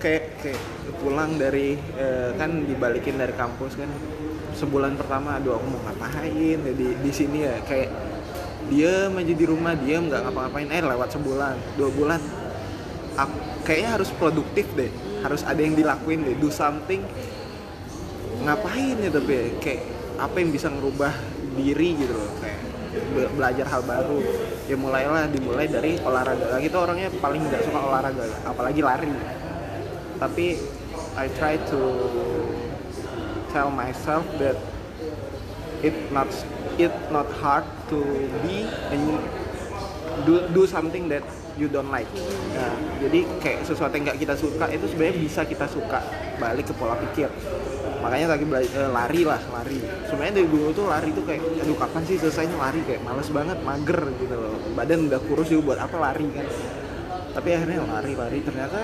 kayak 0.03 0.37
kayak 0.45 0.61
pulang 1.01 1.41
dari 1.41 1.81
eh, 1.97 2.31
kan 2.37 2.51
dibalikin 2.69 3.17
dari 3.17 3.33
kampus 3.33 3.79
kan 3.79 3.89
sebulan 4.53 5.01
pertama 5.01 5.41
aduh 5.41 5.57
aku 5.57 5.67
mau 5.73 5.81
ngapain 5.89 6.59
ya 6.61 6.73
di 6.77 6.89
di 6.93 7.11
sini 7.15 7.47
ya 7.47 7.57
kayak 7.65 7.89
dia 8.69 9.09
aja 9.09 9.35
di 9.35 9.47
rumah 9.49 9.75
dia 9.75 9.99
nggak 9.99 10.29
ngapa-ngapain 10.29 10.69
eh 10.71 10.83
lewat 10.83 11.09
sebulan 11.19 11.55
dua 11.75 11.91
bulan 11.91 12.21
aku, 13.17 13.37
kayaknya 13.67 13.91
harus 13.99 14.11
produktif 14.15 14.67
deh 14.77 14.93
harus 15.23 15.43
ada 15.47 15.59
yang 15.63 15.79
dilakuin 15.79 16.27
deh. 16.27 16.37
Do 16.37 16.51
something. 16.51 17.03
Ngapain 18.43 18.99
ya 18.99 19.11
tapi 19.15 19.55
kayak 19.63 19.83
apa 20.19 20.37
yang 20.43 20.51
bisa 20.51 20.67
ngerubah 20.69 21.15
diri 21.55 21.95
gitu 21.97 22.15
loh. 22.19 22.31
Kayak 22.43 23.31
belajar 23.39 23.67
hal 23.71 23.83
baru. 23.87 24.19
Ya 24.67 24.77
mulailah 24.77 25.31
dimulai 25.31 25.71
dari 25.71 25.97
olahraga. 26.03 26.59
Lagi 26.59 26.67
itu 26.69 26.79
orangnya 26.79 27.09
paling 27.23 27.43
nggak 27.47 27.63
suka 27.65 27.79
olahraga 27.81 28.27
apalagi 28.45 28.81
lari. 28.83 29.15
Tapi 30.19 30.47
I 31.17 31.27
try 31.39 31.61
to 31.71 31.81
tell 33.53 33.69
myself 33.69 34.25
that 34.41 34.57
it 35.85 35.95
not 36.15 36.31
it 36.81 36.95
not 37.13 37.29
hard 37.43 37.67
to 37.93 38.01
be 38.41 38.65
and 38.89 39.21
do 40.25 40.41
do 40.57 40.65
something 40.65 41.11
that 41.13 41.27
you 41.57 41.69
don't 41.69 41.89
like. 41.93 42.09
Nah, 42.57 42.73
jadi 43.03 43.25
kayak 43.41 43.61
sesuatu 43.69 43.93
yang 43.97 44.11
nggak 44.11 44.21
kita 44.21 44.35
suka 44.37 44.67
itu 44.73 44.85
sebenarnya 44.89 45.17
bisa 45.21 45.41
kita 45.45 45.67
suka 45.69 46.01
balik 46.41 46.69
ke 46.71 46.75
pola 46.77 46.97
pikir. 46.99 47.29
Makanya 48.03 48.35
lagi 48.35 48.45
belajar 48.45 48.73
eh, 48.75 48.91
lari 48.91 49.23
lah 49.23 49.43
lari. 49.55 49.79
Sebenarnya 50.11 50.35
dari 50.43 50.49
dulu 50.51 50.69
tuh 50.75 50.87
lari 50.91 51.09
tuh 51.15 51.23
kayak 51.23 51.43
aduh 51.63 51.77
kapan 51.79 52.03
sih 52.03 52.17
selesainya 52.19 52.57
lari? 52.59 52.81
Kayak 52.83 53.03
males 53.07 53.29
banget 53.31 53.59
mager 53.63 54.01
gitu 54.19 54.35
loh. 54.35 54.57
Badan 54.75 55.07
udah 55.07 55.21
kurus 55.23 55.49
juga 55.55 55.63
buat 55.73 55.81
apa 55.87 55.97
lari 56.03 56.27
kan. 56.35 56.47
Tapi 57.33 57.49
akhirnya 57.55 57.79
lari 57.87 58.13
lari. 58.19 58.39
Ternyata 58.43 58.81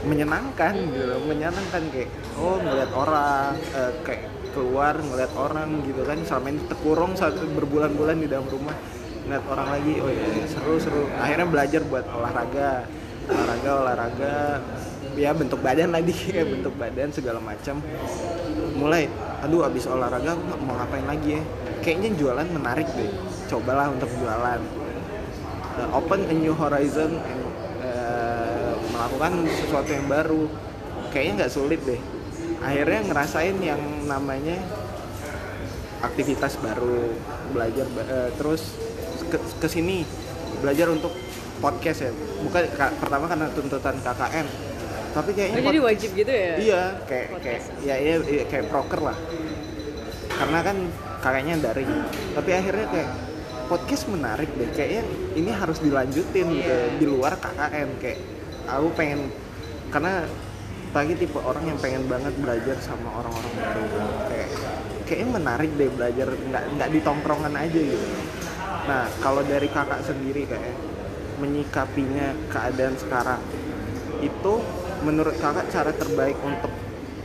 menyenangkan 0.00 0.74
gitu 0.96 1.04
loh 1.12 1.20
menyenangkan 1.28 1.82
kayak 1.92 2.08
oh 2.40 2.56
ngeliat 2.56 2.88
orang 2.96 3.52
uh, 3.76 3.92
kayak 4.00 4.32
keluar 4.52 4.96
ngeliat 5.00 5.32
orang 5.40 5.80
gitu 5.88 6.04
kan. 6.04 6.20
Selama 6.28 6.46
ini 6.52 6.60
terkurung 6.68 7.12
berbulan-bulan 7.56 8.16
di 8.20 8.28
dalam 8.28 8.44
rumah 8.52 8.76
ngeliat 9.26 9.44
orang 9.48 9.68
lagi 9.78 9.92
oh 10.00 10.10
iya, 10.10 10.26
iya 10.36 10.46
seru 10.48 10.74
seru. 10.80 11.04
Akhirnya 11.16 11.46
belajar 11.48 11.80
buat 11.86 12.04
olahraga 12.08 12.86
olahraga 13.30 13.70
olahraga. 13.84 14.34
Ya 15.18 15.34
bentuk 15.34 15.60
badan 15.60 15.90
lagi 15.90 16.14
ya 16.38 16.44
bentuk 16.46 16.74
badan 16.78 17.10
segala 17.12 17.38
macam. 17.42 17.82
Mulai 18.78 19.10
aduh 19.40 19.66
abis 19.66 19.88
olahraga 19.90 20.36
mau 20.64 20.76
ngapain 20.78 21.06
lagi 21.06 21.40
ya. 21.40 21.42
Kayaknya 21.80 22.10
jualan 22.16 22.48
menarik 22.48 22.88
deh. 22.96 23.10
Cobalah 23.48 23.92
untuk 23.92 24.08
jualan. 24.20 24.60
Uh, 25.70 25.88
open 25.96 26.26
a 26.26 26.34
new 26.34 26.50
horizon 26.50 27.14
and, 27.14 27.42
uh, 27.86 28.74
melakukan 28.92 29.46
sesuatu 29.48 29.90
yang 29.90 30.06
baru. 30.10 30.50
Kayaknya 31.14 31.32
nggak 31.44 31.52
sulit 31.52 31.80
deh. 31.86 32.00
Akhirnya 32.60 33.00
ngerasain 33.08 33.56
yang 33.62 33.80
namanya 34.04 34.60
aktivitas 36.00 36.56
baru 36.60 37.12
belajar 37.52 37.86
uh, 38.08 38.30
terus 38.36 38.89
ke 39.30 39.38
ke 39.38 39.68
sini 39.70 40.02
belajar 40.60 40.90
untuk 40.90 41.14
podcast 41.62 42.04
ya. 42.04 42.12
Bukan 42.42 42.62
pertama 42.98 43.24
karena 43.30 43.46
tuntutan 43.54 43.96
KKN 44.02 44.70
tapi 45.10 45.30
kayaknya 45.34 45.58
oh, 45.58 45.66
jadi 45.66 45.80
wajib 45.82 46.10
gitu 46.14 46.30
ya? 46.32 46.54
Iya 46.56 46.82
kayak 47.06 47.28
kayak 47.42 47.62
ya 47.82 47.94
iya, 47.98 48.14
iya 48.22 48.44
kayak 48.46 48.70
proker 48.70 49.00
lah. 49.02 49.16
Karena 50.30 50.58
kan 50.62 50.76
kakaknya 51.20 51.54
dari 51.58 51.84
tapi 52.32 52.50
akhirnya 52.54 52.86
kayak 52.94 53.10
podcast 53.66 54.04
menarik 54.06 54.50
deh. 54.54 54.70
Kayaknya 54.70 55.02
ini 55.34 55.50
harus 55.50 55.78
dilanjutin 55.82 56.46
yeah. 56.46 56.58
gitu 56.62 56.74
di 57.02 57.06
luar 57.10 57.34
KKN 57.42 57.88
kayak 57.98 58.18
aku 58.70 58.88
pengen 58.94 59.20
karena 59.90 60.22
pagi 60.90 61.14
tipe 61.18 61.38
orang 61.38 61.64
yang 61.66 61.78
pengen 61.78 62.06
banget 62.06 62.34
belajar 62.38 62.76
sama 62.78 63.10
orang-orang 63.18 63.54
baru. 63.58 63.84
Kayak 64.30 64.50
kayaknya 65.10 65.28
menarik 65.42 65.70
deh 65.74 65.90
belajar. 65.90 66.28
Nggak 66.30 66.64
nggak 66.78 66.88
di 66.94 67.00
tongkrongan 67.02 67.54
aja 67.58 67.80
gitu 67.82 68.08
nah 68.90 69.06
kalau 69.22 69.46
dari 69.46 69.70
kakak 69.70 70.02
sendiri 70.02 70.50
kayak 70.50 70.74
menyikapinya 71.38 72.34
keadaan 72.50 72.98
sekarang 72.98 73.38
itu 74.18 74.52
menurut 75.06 75.38
kakak 75.38 75.70
cara 75.70 75.94
terbaik 75.94 76.34
untuk 76.42 76.74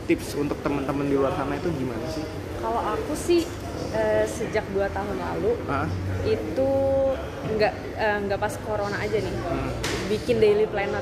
tips 0.06 0.38
untuk 0.38 0.62
teman-teman 0.62 1.10
di 1.10 1.18
luar 1.18 1.34
sana 1.34 1.58
itu 1.58 1.74
gimana 1.74 2.06
sih? 2.14 2.22
Kalau 2.62 2.78
aku 2.78 3.18
sih 3.18 3.42
uh, 3.98 4.26
sejak 4.30 4.62
dua 4.78 4.94
tahun 4.94 5.18
lalu 5.18 5.58
uh? 5.66 5.90
itu 6.22 6.72
nggak 7.58 7.74
nggak 8.30 8.40
pas 8.40 8.54
corona 8.62 9.02
aja 9.02 9.18
nih 9.18 9.34
hmm. 9.34 9.72
bikin 10.14 10.38
daily 10.38 10.70
planner. 10.70 11.02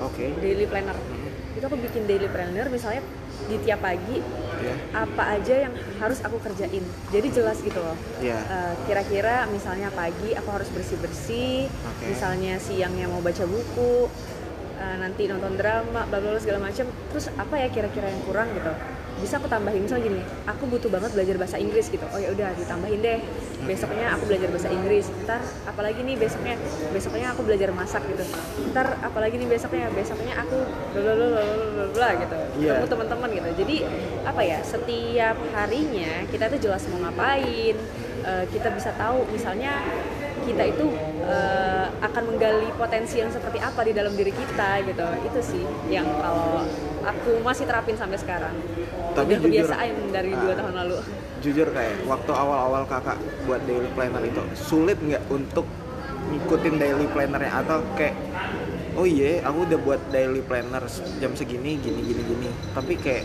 Oke. 0.00 0.16
Okay. 0.16 0.28
Daily 0.40 0.64
planner. 0.64 0.96
Hmm. 0.96 1.28
Itu 1.52 1.64
aku 1.68 1.76
bikin 1.84 2.08
daily 2.08 2.32
planner 2.32 2.72
misalnya 2.72 3.04
di 3.44 3.60
tiap 3.60 3.84
pagi 3.84 4.24
yeah. 4.60 4.76
apa 4.92 5.22
aja 5.38 5.54
yang 5.68 5.74
harus 5.98 6.18
aku 6.22 6.38
kerjain. 6.42 6.84
Jadi 7.14 7.28
jelas 7.32 7.58
gitu 7.62 7.78
loh. 7.78 7.96
Yeah. 8.18 8.38
Iya. 8.38 8.38
Uh, 8.48 8.74
kira-kira 8.84 9.34
misalnya 9.48 9.88
pagi 9.94 10.36
aku 10.36 10.48
harus 10.52 10.68
bersih-bersih, 10.70 11.70
okay. 11.70 12.06
misalnya 12.12 12.60
siangnya 12.60 13.08
mau 13.08 13.24
baca 13.24 13.44
buku, 13.48 14.06
uh, 14.78 14.96
nanti 15.00 15.26
nonton 15.26 15.58
drama 15.58 16.06
bla 16.06 16.18
bla 16.22 16.38
segala 16.38 16.70
macam 16.70 16.86
terus 17.10 17.26
apa 17.34 17.54
ya 17.58 17.68
kira-kira 17.68 18.08
yang 18.08 18.22
kurang 18.24 18.48
gitu 18.54 18.72
bisa 19.18 19.42
aku 19.42 19.50
tambahin 19.50 19.82
misalnya 19.82 20.04
gini 20.10 20.22
aku 20.46 20.64
butuh 20.70 20.90
banget 20.90 21.10
belajar 21.14 21.34
bahasa 21.36 21.56
Inggris 21.58 21.86
gitu. 21.90 22.06
Oh 22.14 22.18
ya 22.18 22.30
udah 22.32 22.54
ditambahin 22.54 23.00
deh. 23.02 23.18
Besoknya 23.66 24.14
aku 24.14 24.30
belajar 24.30 24.48
bahasa 24.48 24.68
Inggris. 24.70 25.06
Ntar 25.26 25.40
apalagi 25.66 26.00
nih 26.06 26.16
besoknya 26.16 26.54
besoknya 26.94 27.26
aku 27.34 27.40
belajar 27.42 27.68
masak 27.74 28.02
gitu. 28.06 28.24
Ntar 28.72 28.98
apalagi 29.02 29.34
nih 29.36 29.48
besoknya 29.50 29.86
besoknya 29.92 30.34
aku 30.42 30.58
bla 31.92 32.10
gitu. 32.14 32.38
Yeah. 32.62 32.82
ketemu 32.82 32.90
teman-teman 32.94 33.28
gitu. 33.34 33.48
Jadi 33.66 33.76
apa 34.22 34.40
ya 34.42 34.58
setiap 34.62 35.36
harinya 35.54 36.12
kita 36.30 36.44
tuh 36.52 36.58
jelas 36.62 36.82
mau 36.90 37.02
ngapain 37.08 37.76
uh, 38.22 38.44
kita 38.50 38.68
bisa 38.74 38.90
tahu 38.94 39.26
misalnya 39.34 39.82
kita 40.46 40.64
itu 40.64 40.86
uh, 41.28 41.92
akan 42.00 42.22
menggali 42.24 42.72
potensi 42.78 43.20
yang 43.20 43.28
seperti 43.28 43.60
apa 43.60 43.84
di 43.84 43.92
dalam 43.92 44.14
diri 44.16 44.32
kita 44.32 44.80
gitu. 44.86 45.06
Itu 45.28 45.40
sih 45.44 45.64
yang 45.92 46.08
kalau 46.22 46.64
aku 47.08 47.40
masih 47.40 47.64
terapin 47.64 47.96
sampai 47.96 48.18
sekarang. 48.20 48.54
Tapi 49.16 49.32
udah 49.34 49.40
kebiasaan 49.42 50.12
dari 50.12 50.30
dua 50.36 50.52
uh, 50.52 50.56
tahun 50.56 50.74
lalu. 50.84 50.96
jujur 51.38 51.70
kayak 51.70 52.02
waktu 52.10 52.32
awal-awal 52.34 52.82
kakak 52.90 53.14
buat 53.46 53.62
daily 53.62 53.86
planner 53.94 54.22
itu 54.26 54.42
sulit 54.58 54.98
nggak 54.98 55.22
untuk 55.30 55.66
ngikutin 56.34 56.74
daily 56.76 57.06
plannernya? 57.10 57.52
Atau 57.62 57.78
kayak 57.94 58.14
oh 58.98 59.06
iya 59.06 59.46
aku 59.46 59.64
udah 59.70 59.78
buat 59.78 60.00
daily 60.10 60.42
planner 60.42 60.82
jam 61.22 61.32
segini 61.38 61.78
gini 61.78 62.00
gini 62.02 62.22
gini. 62.26 62.50
Tapi 62.74 62.94
kayak 62.98 63.24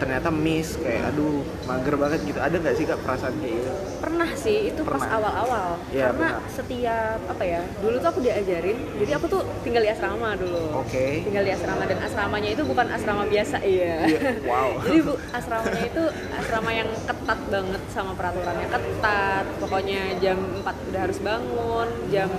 ternyata 0.00 0.28
miss 0.32 0.80
kayak 0.80 1.12
aduh 1.12 1.44
mager 1.68 1.94
banget 2.00 2.20
gitu 2.24 2.40
ada 2.40 2.56
nggak 2.56 2.74
sih 2.74 2.84
kak 2.88 2.98
perasaan 3.04 3.36
kayak 3.36 3.54
gitu 3.60 3.70
pernah 4.00 4.30
sih 4.32 4.58
itu 4.72 4.80
pernah. 4.80 4.96
pas 4.96 5.04
awal-awal 5.12 5.68
ya, 5.92 6.08
karena 6.08 6.28
benar. 6.40 6.48
setiap 6.48 7.18
apa 7.28 7.44
ya 7.44 7.60
dulu 7.84 7.96
tuh 8.00 8.08
aku 8.08 8.20
diajarin 8.24 8.78
jadi 8.96 9.12
aku 9.20 9.26
tuh 9.28 9.42
tinggal 9.60 9.82
di 9.84 9.90
asrama 9.92 10.28
dulu 10.40 10.62
oke 10.80 10.88
okay. 10.88 11.20
tinggal 11.20 11.44
di 11.44 11.52
asrama 11.52 11.84
dan 11.84 11.98
asramanya 12.00 12.50
itu 12.56 12.62
bukan 12.64 12.86
asrama 12.88 13.24
biasa 13.28 13.56
iya 13.60 14.08
yeah. 14.08 14.40
wow 14.48 14.72
jadi 14.88 14.98
bu 15.04 15.12
asramanya 15.36 15.84
itu 15.84 16.04
asrama 16.40 16.70
yang 16.72 16.88
ketat 17.04 17.40
banget 17.52 17.82
sama 17.92 18.12
peraturannya 18.16 18.68
ketat 18.72 19.44
pokoknya 19.60 20.00
jam 20.24 20.38
4 20.64 20.88
udah 20.90 21.00
harus 21.04 21.18
bangun 21.20 21.88
jam 22.08 22.32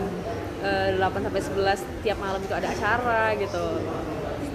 uh, 0.65 0.89
eh, 0.89 0.97
8 0.97 1.30
sampai 1.30 1.41
11 1.78 2.02
tiap 2.02 2.17
malam 2.17 2.41
itu 2.41 2.54
ada 2.58 2.67
acara 2.74 3.38
gitu 3.38 3.65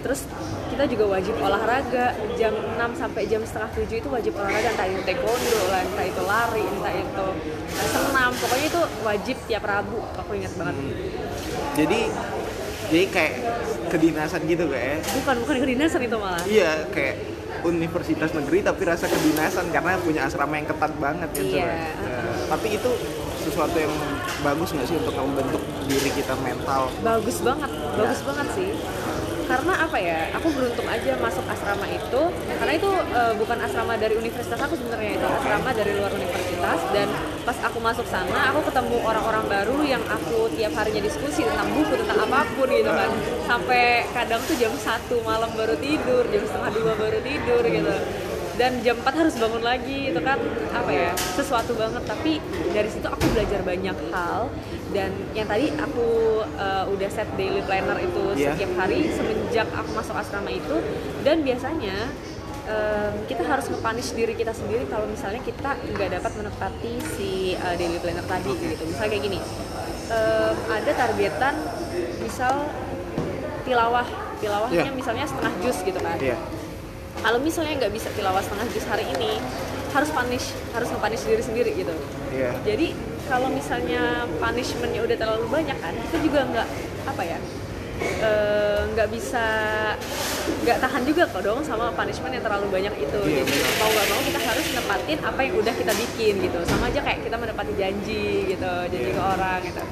terus 0.07 0.23
kita 0.71 0.87
juga 0.87 1.19
wajib 1.19 1.35
olahraga. 1.43 2.15
Jam 2.39 2.55
6 2.55 3.03
sampai 3.03 3.27
jam 3.27 3.43
setengah 3.43 3.71
7 3.75 3.91
itu 3.91 4.09
wajib 4.09 4.33
olahraga. 4.39 4.71
Entah 4.71 4.87
itu 4.87 5.03
taekwondo 5.03 5.61
lah 5.67 5.83
entah 5.83 6.07
itu 6.07 6.23
lari 6.23 6.63
entah 6.63 6.95
itu 6.95 7.27
senam. 7.75 8.31
Pokoknya 8.39 8.67
itu 8.71 8.83
wajib 9.03 9.37
tiap 9.51 9.65
Rabu. 9.67 9.99
Aku 10.23 10.31
ingat 10.39 10.55
banget. 10.55 10.75
Hmm. 10.79 10.95
jadi 11.75 12.01
jadi 12.87 13.05
kayak 13.11 13.35
kedinasan 13.91 14.47
gitu 14.47 14.71
kayak 14.71 15.03
bukan 15.19 15.37
bukan 15.43 15.57
kedinasan 15.67 16.01
itu 16.07 16.17
malah. 16.17 16.43
Iya 16.47 16.87
kayak 16.95 17.17
universitas 17.67 18.31
negeri 18.31 18.63
tapi 18.63 18.87
rasa 18.87 19.11
kedinasan 19.11 19.75
karena 19.75 19.99
punya 19.99 20.31
asrama 20.31 20.55
yang 20.55 20.71
ketat 20.71 20.93
banget 21.03 21.31
ya 21.35 21.43
iya. 21.43 21.67
Uh, 21.99 22.47
tapi 22.47 22.79
itu 22.79 22.91
sesuatu 23.43 23.75
yang 23.75 23.91
bagus 24.47 24.71
nggak 24.71 24.87
sih 24.87 24.97
untuk 25.03 25.15
membentuk 25.19 25.63
diri 25.91 26.11
kita 26.15 26.35
mental? 26.43 26.91
Bagus 27.03 27.43
banget. 27.43 27.71
Bagus 27.99 28.21
ya. 28.23 28.27
banget 28.27 28.47
sih 28.55 28.71
karena 29.47 29.73
apa 29.79 29.99
ya 30.03 30.19
aku 30.35 30.51
beruntung 30.51 30.87
aja 30.91 31.15
masuk 31.23 31.47
asrama 31.47 31.87
itu 31.87 32.23
karena 32.59 32.73
itu 32.75 32.91
uh, 33.15 33.33
bukan 33.39 33.59
asrama 33.63 33.95
dari 33.95 34.19
universitas 34.19 34.59
aku 34.59 34.75
sebenarnya 34.75 35.23
itu 35.23 35.27
asrama 35.27 35.71
dari 35.71 35.93
luar 35.95 36.11
universitas 36.11 36.79
dan 36.91 37.09
pas 37.47 37.59
aku 37.63 37.79
masuk 37.79 38.07
sana 38.11 38.51
aku 38.51 38.67
ketemu 38.67 38.99
orang-orang 39.07 39.45
baru 39.47 39.79
yang 39.87 40.03
aku 40.11 40.51
tiap 40.59 40.75
harinya 40.75 41.07
diskusi 41.07 41.47
tentang 41.47 41.71
buku 41.71 41.95
tentang 41.95 42.19
apa 42.27 42.43
pun 42.59 42.69
gitu 42.69 42.91
kan. 42.91 43.11
Sampai 43.47 44.03
kadang 44.11 44.43
tuh 44.43 44.59
jam 44.59 44.75
satu 44.75 45.23
malam 45.23 45.51
baru 45.55 45.79
tidur 45.79 46.27
jam 46.27 46.43
setengah 46.43 46.71
dua 46.75 46.93
baru 46.99 47.19
tidur 47.23 47.63
gitu 47.63 47.95
dan 48.57 48.81
jam 48.81 48.97
4 48.97 49.05
harus 49.21 49.35
bangun 49.37 49.61
lagi 49.61 50.11
itu 50.11 50.21
kan 50.25 50.41
apa 50.73 50.91
ya 50.91 51.13
sesuatu 51.37 51.77
banget. 51.77 52.03
Tapi 52.09 52.41
dari 52.73 52.89
situ 52.89 53.05
aku 53.05 53.25
belajar 53.37 53.61
banyak 53.61 53.97
hal. 54.11 54.49
Dan 54.91 55.13
yang 55.37 55.45
tadi 55.45 55.69
aku 55.77 56.41
uh, 56.57 56.89
udah 56.89 57.09
set 57.13 57.29
daily 57.37 57.61
planner 57.69 58.01
itu 58.01 58.33
yeah. 58.33 58.57
setiap 58.57 58.73
hari 58.81 59.13
semenjak 59.13 59.69
aku 59.77 59.91
masuk 59.93 60.17
asrama 60.17 60.49
itu. 60.49 60.81
Dan 61.21 61.45
biasanya 61.45 62.09
um, 62.65 63.13
kita 63.29 63.45
harus 63.45 63.69
nge 63.69 64.13
diri 64.17 64.33
kita 64.33 64.57
sendiri 64.57 64.89
kalau 64.89 65.05
misalnya 65.05 65.45
kita 65.45 65.77
nggak 65.77 66.11
dapat 66.17 66.33
menepati 66.41 66.93
si 67.13 67.31
uh, 67.61 67.77
daily 67.77 68.01
planner 68.01 68.25
tadi 68.25 68.53
gitu. 68.57 68.83
Misalnya 68.89 69.11
kayak 69.13 69.25
gini 69.29 69.39
um, 70.09 70.55
ada 70.73 70.91
targetan 70.97 71.55
misal 72.25 72.73
tilawah 73.69 74.09
tilawahnya 74.41 74.89
yeah. 74.89 74.97
misalnya 74.97 75.29
setengah 75.29 75.53
jus 75.61 75.79
gitu 75.85 76.01
kan. 76.01 76.17
Yeah 76.17 76.56
kalau 77.21 77.39
misalnya 77.41 77.75
nggak 77.85 77.93
bisa 77.95 78.09
tilawah 78.13 78.43
setengah 78.43 78.67
juz 78.73 78.85
hari 78.89 79.05
ini 79.17 79.41
harus 79.97 80.11
punish 80.13 80.47
harus 80.77 80.89
nge 80.93 81.25
diri 81.25 81.45
sendiri 81.45 81.71
gitu 81.73 81.95
yeah. 82.37 82.53
jadi 82.69 82.93
kalau 83.27 83.49
misalnya 83.51 84.29
punishmentnya 84.39 85.01
udah 85.03 85.17
terlalu 85.17 85.47
banyak 85.49 85.79
kan 85.81 85.95
kita 85.97 86.17
juga 86.21 86.41
nggak 86.47 86.69
apa 87.09 87.23
ya 87.25 87.39
eh, 88.21 88.81
nggak 88.93 89.09
uh, 89.09 89.13
bisa 89.13 89.45
nggak 90.63 90.79
tahan 90.79 91.03
juga 91.09 91.23
kok 91.27 91.43
dong 91.43 91.61
sama 91.65 91.91
punishment 91.97 92.37
yang 92.37 92.45
terlalu 92.45 92.67
banyak 92.71 92.95
itu 93.01 93.21
yeah, 93.25 93.43
jadi 93.43 93.53
bener. 93.57 93.73
mau 93.81 93.91
nggak 93.91 94.07
mau 94.13 94.21
kita 94.21 94.41
harus 94.45 94.67
nempatin 94.77 95.19
apa 95.25 95.41
yang 95.43 95.55
udah 95.59 95.75
kita 95.75 95.93
bikin 95.97 96.35
gitu 96.45 96.59
sama 96.69 96.85
aja 96.93 97.01
kayak 97.03 97.19
kita 97.25 97.37
menepati 97.41 97.73
janji 97.81 98.27
gitu 98.53 98.73
janji 98.93 99.11
yeah. 99.11 99.17
ke 99.17 99.23
orang 99.25 99.61
gitu 99.65 99.83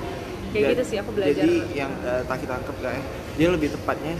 kayak 0.54 0.64
gitu 0.78 0.82
sih 0.87 0.96
aku 1.02 1.10
belajar 1.10 1.42
jadi 1.42 1.54
yang 1.74 1.92
uh, 2.06 2.22
tak 2.28 2.38
kita 2.44 2.52
tangkap 2.60 2.76
guys 2.78 3.04
dia 3.34 3.48
lebih 3.50 3.68
tepatnya 3.74 4.14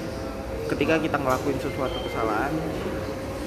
ketika 0.65 0.95
kita 0.99 1.17
ngelakuin 1.21 1.59
sesuatu 1.61 1.97
kesalahan 2.03 2.51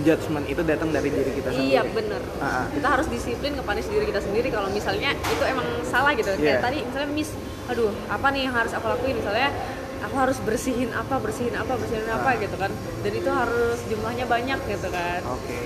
judgement 0.05 0.45
itu 0.45 0.61
datang 0.61 0.89
dari 0.93 1.09
diri 1.09 1.31
kita 1.33 1.49
sendiri. 1.49 1.73
Iya 1.73 1.81
bener. 1.89 2.21
Uh-huh. 2.21 2.65
Kita 2.73 2.87
harus 2.97 3.07
disiplin 3.09 3.51
kepanis 3.57 3.87
diri 3.89 4.05
kita 4.05 4.21
sendiri 4.21 4.47
kalau 4.53 4.69
misalnya 4.69 5.13
itu 5.17 5.43
emang 5.45 5.67
salah 5.87 6.13
gitu. 6.13 6.29
Yeah. 6.37 6.59
Kayak 6.59 6.61
tadi 6.69 6.77
misalnya 6.85 7.09
miss, 7.13 7.29
aduh 7.71 7.91
apa 8.11 8.27
nih 8.33 8.41
yang 8.49 8.55
harus 8.55 8.71
aku 8.77 8.85
lakuin 8.85 9.15
misalnya 9.17 9.49
aku 10.05 10.15
harus 10.21 10.37
bersihin 10.45 10.89
apa 10.93 11.15
bersihin 11.17 11.55
apa 11.57 11.73
bersihin 11.73 12.05
uh. 12.05 12.17
apa 12.21 12.29
gitu 12.37 12.55
kan. 12.59 12.71
Dan 13.01 13.11
itu 13.17 13.29
harus 13.31 13.79
jumlahnya 13.89 14.25
banyak 14.29 14.59
gitu 14.69 14.87
kan. 14.93 15.21
Oke. 15.25 15.45
Okay. 15.45 15.63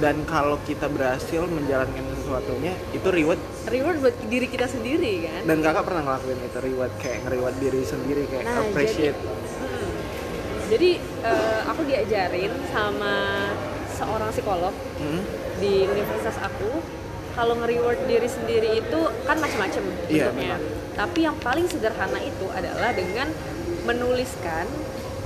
dan 0.00 0.24
kalau 0.24 0.56
kita 0.64 0.88
berhasil 0.88 1.44
menjalankan 1.44 2.00
sesuatunya 2.16 2.72
itu 2.96 3.04
reward 3.12 3.36
reward 3.68 4.00
buat 4.00 4.16
diri 4.24 4.48
kita 4.48 4.64
sendiri 4.64 5.28
kan 5.28 5.42
dan 5.44 5.58
kakak 5.60 5.84
pernah 5.84 6.02
ngelakuin 6.08 6.38
itu 6.40 6.58
reward 6.64 6.92
kayak 6.96 7.18
nge-reward 7.28 7.56
diri 7.60 7.82
sendiri 7.84 8.22
kayak 8.24 8.44
nah, 8.48 8.64
appreciate 8.64 9.18
jadi, 9.20 9.61
jadi 10.72 10.96
uh, 11.20 11.68
aku 11.68 11.84
diajarin 11.84 12.48
sama 12.72 13.44
seorang 13.92 14.32
psikolog 14.32 14.72
hmm? 14.72 15.20
di 15.60 15.84
universitas 15.84 16.40
aku 16.40 16.80
kalau 17.36 17.60
nge-reward 17.60 18.00
diri 18.08 18.28
sendiri 18.28 18.80
itu 18.80 19.00
kan 19.28 19.36
macam-macam 19.36 19.82
iya, 20.08 20.32
bentuknya. 20.32 20.56
Tapi 20.96 21.18
yang 21.24 21.36
paling 21.40 21.64
sederhana 21.68 22.20
itu 22.20 22.46
adalah 22.52 22.92
dengan 22.92 23.28
menuliskan 23.84 24.68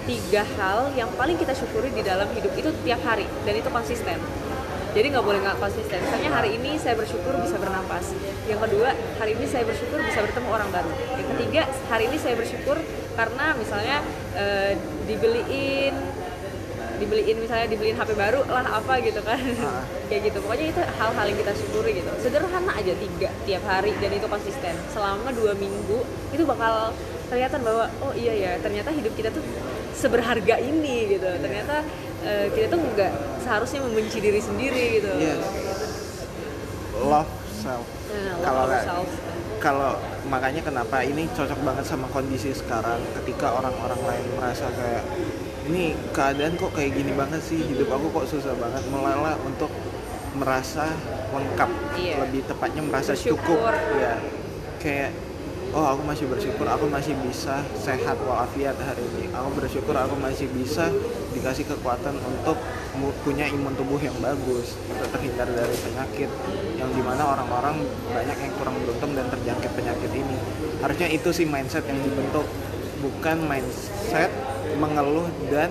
tiga 0.07 0.47
hal 0.59 0.95
yang 0.95 1.11
paling 1.19 1.35
kita 1.35 1.51
syukuri 1.51 1.91
di 1.91 2.03
dalam 2.07 2.31
hidup 2.31 2.55
itu 2.55 2.71
tiap 2.87 3.03
hari 3.03 3.27
dan 3.43 3.55
itu 3.59 3.71
konsisten. 3.71 4.19
Jadi 4.95 5.07
nggak 5.13 5.27
boleh 5.27 5.43
nggak 5.43 5.59
konsisten. 5.59 5.99
Misalnya 5.99 6.31
hari 6.31 6.57
ini 6.59 6.79
saya 6.79 6.95
bersyukur 6.95 7.35
bisa 7.43 7.59
bernapas. 7.59 8.15
Yang 8.47 8.71
kedua 8.71 8.95
hari 9.19 9.35
ini 9.35 9.47
saya 9.51 9.63
bersyukur 9.67 9.99
bisa 10.03 10.23
bertemu 10.27 10.49
orang 10.49 10.71
baru. 10.75 10.91
Yang 11.19 11.29
ketiga 11.35 11.63
hari 11.91 12.05
ini 12.07 12.17
saya 12.23 12.35
bersyukur 12.39 12.79
karena 13.19 13.47
misalnya 13.59 13.99
e, 14.37 14.47
dibeliin 15.09 15.95
dibeliin 16.97 17.37
misalnya 17.41 17.69
dibeliin 17.69 17.97
HP 17.97 18.17
baru 18.17 18.41
lah 18.49 18.65
apa 18.81 18.95
gitu 19.05 19.21
kan. 19.21 19.37
Uh. 19.37 19.85
kayak 20.09 20.33
gitu. 20.33 20.39
Pokoknya 20.41 20.67
itu 20.73 20.83
hal-hal 20.83 21.25
yang 21.29 21.39
kita 21.41 21.53
syukuri 21.57 21.91
gitu. 22.01 22.11
Sederhana 22.21 22.73
aja 22.73 22.93
tiga 22.97 23.29
tiap 23.45 23.63
hari 23.69 23.93
dan 24.01 24.11
itu 24.13 24.27
konsisten. 24.29 24.75
Selama 24.93 25.29
dua 25.33 25.53
minggu 25.57 26.05
itu 26.33 26.45
bakal 26.49 26.93
kelihatan 27.27 27.61
bahwa 27.67 27.91
oh 28.01 28.13
iya 28.15 28.33
ya 28.33 28.53
ternyata 28.63 28.95
hidup 28.95 29.13
kita 29.19 29.29
tuh 29.35 29.45
seberharga 29.93 30.57
ini 30.61 31.17
gitu. 31.17 31.29
Ternyata 31.29 31.85
uh, 32.25 32.47
kita 32.53 32.67
tuh 32.73 32.81
nggak 32.81 33.13
seharusnya 33.45 33.81
membenci 33.85 34.19
diri 34.21 34.41
sendiri 34.41 34.85
gitu. 35.01 35.11
Yes. 35.21 35.45
love 36.97 37.29
self. 37.61 37.85
Nah, 38.09 38.41
kalau 38.41 38.67
kalau 39.61 39.93
makanya 40.27 40.63
kenapa 40.63 41.03
ini 41.07 41.31
cocok 41.31 41.61
banget 41.63 41.85
sama 41.87 42.11
kondisi 42.11 42.51
sekarang 42.51 42.99
ketika 43.23 43.55
orang-orang 43.55 44.01
lain 44.03 44.27
merasa 44.35 44.67
kayak 44.75 45.05
ini 45.67 45.99
keadaan 46.15 46.55
kok 46.55 46.71
kayak 46.75 46.95
gini 46.95 47.13
banget 47.15 47.43
sih? 47.43 47.59
Hidup 47.59 47.91
aku 47.91 48.07
kok 48.15 48.27
susah 48.31 48.55
banget. 48.55 48.87
Mulailah 48.87 49.35
untuk 49.43 49.71
merasa 50.39 50.95
lengkap 51.35 51.71
iya. 51.99 52.23
lebih 52.23 52.47
tepatnya 52.47 52.83
merasa 52.87 53.19
Bersyukur. 53.19 53.73
cukup. 53.73 53.99
Ya 53.99 54.15
kayak 54.79 55.11
oh 55.75 55.83
aku 55.83 56.07
masih 56.07 56.31
bersyukur 56.31 56.65
aku 56.71 56.87
masih 56.87 57.19
bisa 57.27 57.67
sehat 57.75 58.17
walafiat 58.23 58.79
hari 58.79 59.03
ini. 59.03 59.27
Aku 59.35 59.51
bersyukur 59.59 59.95
aku 59.99 60.15
masih 60.23 60.47
bisa 60.55 60.87
dikasih 61.35 61.67
kekuatan 61.67 62.15
untuk 62.23 62.55
punya 63.25 63.47
imun 63.49 63.75
tubuh 63.77 64.01
yang 64.01 64.15
bagus 64.19 64.77
untuk 64.89 65.09
terhindar 65.13 65.49
dari 65.51 65.77
penyakit 65.81 66.31
yang 66.77 66.91
di 66.93 67.03
mana 67.03 67.23
orang-orang 67.37 67.85
banyak 68.11 68.39
yang 68.41 68.53
kurang 68.57 68.77
beruntung 68.83 69.13
dan 69.15 69.27
terjangkit 69.33 69.73
penyakit 69.77 70.11
ini. 70.13 70.37
Harusnya 70.81 71.09
itu 71.13 71.29
sih 71.33 71.47
mindset 71.47 71.85
yang 71.87 72.01
dibentuk 72.01 72.47
bukan 73.01 73.37
mindset 73.45 74.33
mengeluh 74.81 75.29
dan 75.53 75.71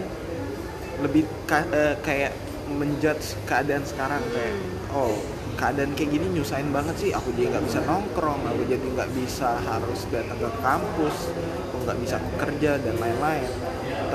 lebih 1.03 1.27
ka, 1.49 1.65
uh, 1.75 1.97
kayak 1.99 2.31
menjudge 2.65 3.37
keadaan 3.45 3.85
sekarang 3.85 4.23
kayak 4.33 4.55
oh 4.95 5.13
keadaan 5.55 5.93
kayak 5.95 6.17
gini 6.17 6.27
nyusahin 6.35 6.69
banget 6.73 6.95
sih 6.99 7.11
aku 7.13 7.31
jadi 7.37 7.55
nggak 7.55 7.65
bisa 7.69 7.79
nongkrong 7.87 8.41
aku 8.43 8.61
jadi 8.67 8.85
nggak 8.85 9.11
bisa 9.15 9.59
harus 9.63 9.99
datang 10.11 10.37
ke 10.39 10.49
kampus 10.59 11.15
aku 11.69 11.75
nggak 11.85 11.99
bisa 12.03 12.17
kerja 12.41 12.71
dan 12.81 12.95
lain-lain 12.99 13.49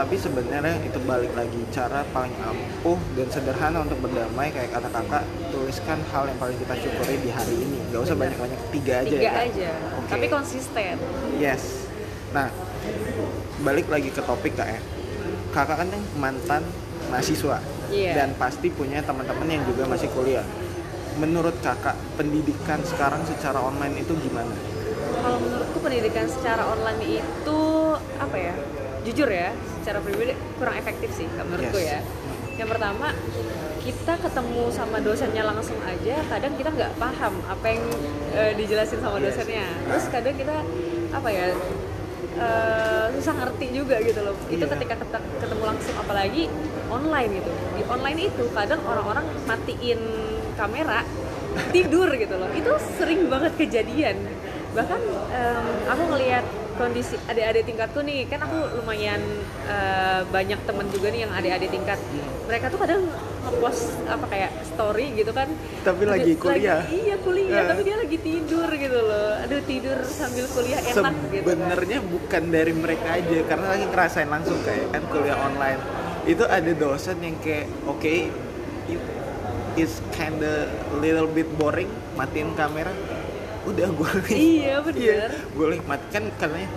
tapi 0.00 0.16
sebenarnya 0.16 0.80
itu 0.80 0.96
balik 1.04 1.28
lagi 1.36 1.60
cara 1.68 2.00
paling 2.08 2.32
ampuh 2.40 2.96
dan 3.20 3.28
sederhana 3.28 3.84
untuk 3.84 4.00
berdamai 4.00 4.48
kayak 4.48 4.72
kata 4.72 4.88
kakak 4.88 5.28
tuliskan 5.52 6.00
hal 6.08 6.24
yang 6.24 6.40
paling 6.40 6.56
kita 6.56 6.72
syukuri 6.80 7.20
di 7.20 7.28
hari 7.28 7.52
ini 7.52 7.84
nggak 7.92 8.08
usah 8.08 8.16
banyak-banyak 8.16 8.60
tiga 8.72 9.04
aja 9.04 9.12
tiga 9.12 9.28
ya, 9.28 9.32
aja 9.44 9.70
okay. 10.00 10.08
tapi 10.08 10.26
konsisten 10.32 10.96
yes 11.36 11.84
nah 12.32 12.48
balik 13.60 13.92
lagi 13.92 14.08
ke 14.08 14.24
topik 14.24 14.56
kak 14.56 14.72
ya 14.72 14.80
kakak 15.52 15.84
kan 15.84 15.88
mantan 16.16 16.64
mahasiswa 17.12 17.60
yeah. 17.92 18.16
dan 18.16 18.32
pasti 18.40 18.72
punya 18.72 19.04
teman-teman 19.04 19.52
yang 19.52 19.68
juga 19.68 19.84
masih 19.84 20.08
kuliah 20.16 20.48
menurut 21.20 21.60
kakak 21.60 22.00
pendidikan 22.16 22.80
sekarang 22.88 23.20
secara 23.28 23.60
online 23.60 24.00
itu 24.00 24.16
gimana? 24.24 24.54
Kalau 25.20 25.36
menurutku 25.36 25.82
pendidikan 25.84 26.24
secara 26.24 26.64
online 26.64 27.20
itu 27.20 27.60
apa 28.16 28.36
ya? 28.40 28.54
Jujur 29.06 29.28
ya, 29.32 29.50
secara 29.80 29.98
pribadi 30.04 30.36
kurang 30.60 30.76
efektif 30.76 31.10
sih 31.16 31.26
menurutku 31.30 31.80
yes. 31.80 31.88
ya. 31.88 32.00
Yang 32.60 32.68
pertama 32.76 33.08
kita 33.80 34.12
ketemu 34.20 34.62
sama 34.68 34.96
dosennya 35.00 35.42
langsung 35.48 35.80
aja, 35.88 36.20
kadang 36.28 36.52
kita 36.60 36.68
nggak 36.68 36.92
paham 37.00 37.32
apa 37.48 37.66
yang 37.66 37.82
uh, 38.36 38.52
dijelasin 38.54 39.00
sama 39.00 39.16
dosennya. 39.16 39.64
Terus 39.88 40.04
kadang 40.12 40.34
kita 40.36 40.56
apa 41.10 41.28
ya 41.32 41.46
uh, 42.36 43.06
susah 43.16 43.34
ngerti 43.40 43.66
juga 43.72 43.96
gitu 44.04 44.20
loh. 44.20 44.36
Itu 44.52 44.68
yeah. 44.68 44.72
ketika 44.76 44.94
ketemu 45.40 45.62
langsung 45.64 45.96
apalagi 45.96 46.52
online 46.92 47.40
gitu. 47.40 47.50
Di 47.80 47.82
online 47.88 48.20
itu 48.28 48.44
kadang 48.52 48.84
orang-orang 48.84 49.24
matiin 49.48 50.00
kamera 50.60 51.00
tidur 51.74 52.08
gitu 52.14 52.34
loh 52.38 52.50
itu 52.54 52.70
sering 52.94 53.26
banget 53.26 53.52
kejadian 53.58 54.16
bahkan 54.70 55.02
um, 55.34 55.66
aku 55.90 56.02
ngelihat 56.14 56.46
kondisi 56.80 57.14
adik-adik 57.28 57.68
tingkatku 57.68 58.00
nih 58.00 58.24
kan 58.24 58.40
aku 58.40 58.80
lumayan 58.80 59.20
uh, 59.68 60.24
banyak 60.32 60.56
temen 60.64 60.86
juga 60.88 61.12
nih 61.12 61.28
yang 61.28 61.32
adik-adik 61.36 61.68
tingkat. 61.68 62.00
Mereka 62.48 62.72
tuh 62.72 62.80
kadang 62.80 63.04
ngepost 63.44 64.00
apa 64.08 64.24
kayak 64.32 64.50
story 64.64 65.12
gitu 65.12 65.32
kan. 65.36 65.48
Tapi 65.84 66.02
lagi 66.08 66.32
kuliah 66.40 66.80
lagi, 66.80 66.96
iya 67.04 67.16
kuliah 67.20 67.60
uh. 67.60 67.68
tapi 67.68 67.80
dia 67.84 67.96
lagi 68.00 68.16
tidur 68.16 68.68
gitu 68.72 68.98
loh. 69.04 69.30
Aduh 69.44 69.60
tidur 69.68 69.98
sambil 70.08 70.44
kuliah 70.48 70.80
enak 70.80 70.96
Sebenernya 70.96 71.28
gitu 71.28 71.44
sebenarnya 71.44 71.98
kan. 72.00 72.12
bukan 72.16 72.42
dari 72.48 72.72
mereka 72.72 73.08
aja 73.20 73.38
karena 73.44 73.66
lagi 73.68 73.84
ngerasain 73.92 74.30
langsung 74.32 74.58
kayak 74.64 74.86
kan 74.88 75.02
kuliah 75.12 75.36
online. 75.36 75.80
Itu 76.24 76.44
ada 76.48 76.72
dosen 76.72 77.20
yang 77.20 77.36
kayak 77.44 77.68
oke 77.84 78.00
okay, 78.00 78.32
is 79.78 80.02
kinda 80.16 80.66
little 80.98 81.28
bit 81.30 81.46
boring 81.54 81.88
matiin 82.18 82.52
kamera 82.58 82.90
udah 83.60 83.88
gue 83.92 84.10
iya 84.32 84.80
iya, 84.96 85.28
gue 85.52 85.66
matikan 85.84 86.24
katanya 86.40 86.68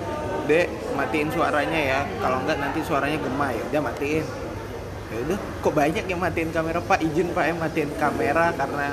dek 0.43 0.67
matiin 0.96 1.30
suaranya 1.32 1.80
ya. 1.80 2.00
Kalau 2.19 2.38
enggak 2.43 2.58
nanti 2.60 2.80
suaranya 2.84 3.17
gema 3.19 3.48
ya. 3.52 3.63
Udah 3.72 3.82
matiin. 3.91 4.26
Ya 5.13 5.17
udah 5.30 5.38
kok 5.39 5.74
banyak 5.74 6.06
yang 6.10 6.19
matiin 6.19 6.50
kamera 6.52 6.80
pak? 6.84 7.00
Izin 7.00 7.28
pak 7.32 7.43
ya 7.48 7.54
matiin 7.56 7.91
kamera 7.96 8.46
karena 8.56 8.88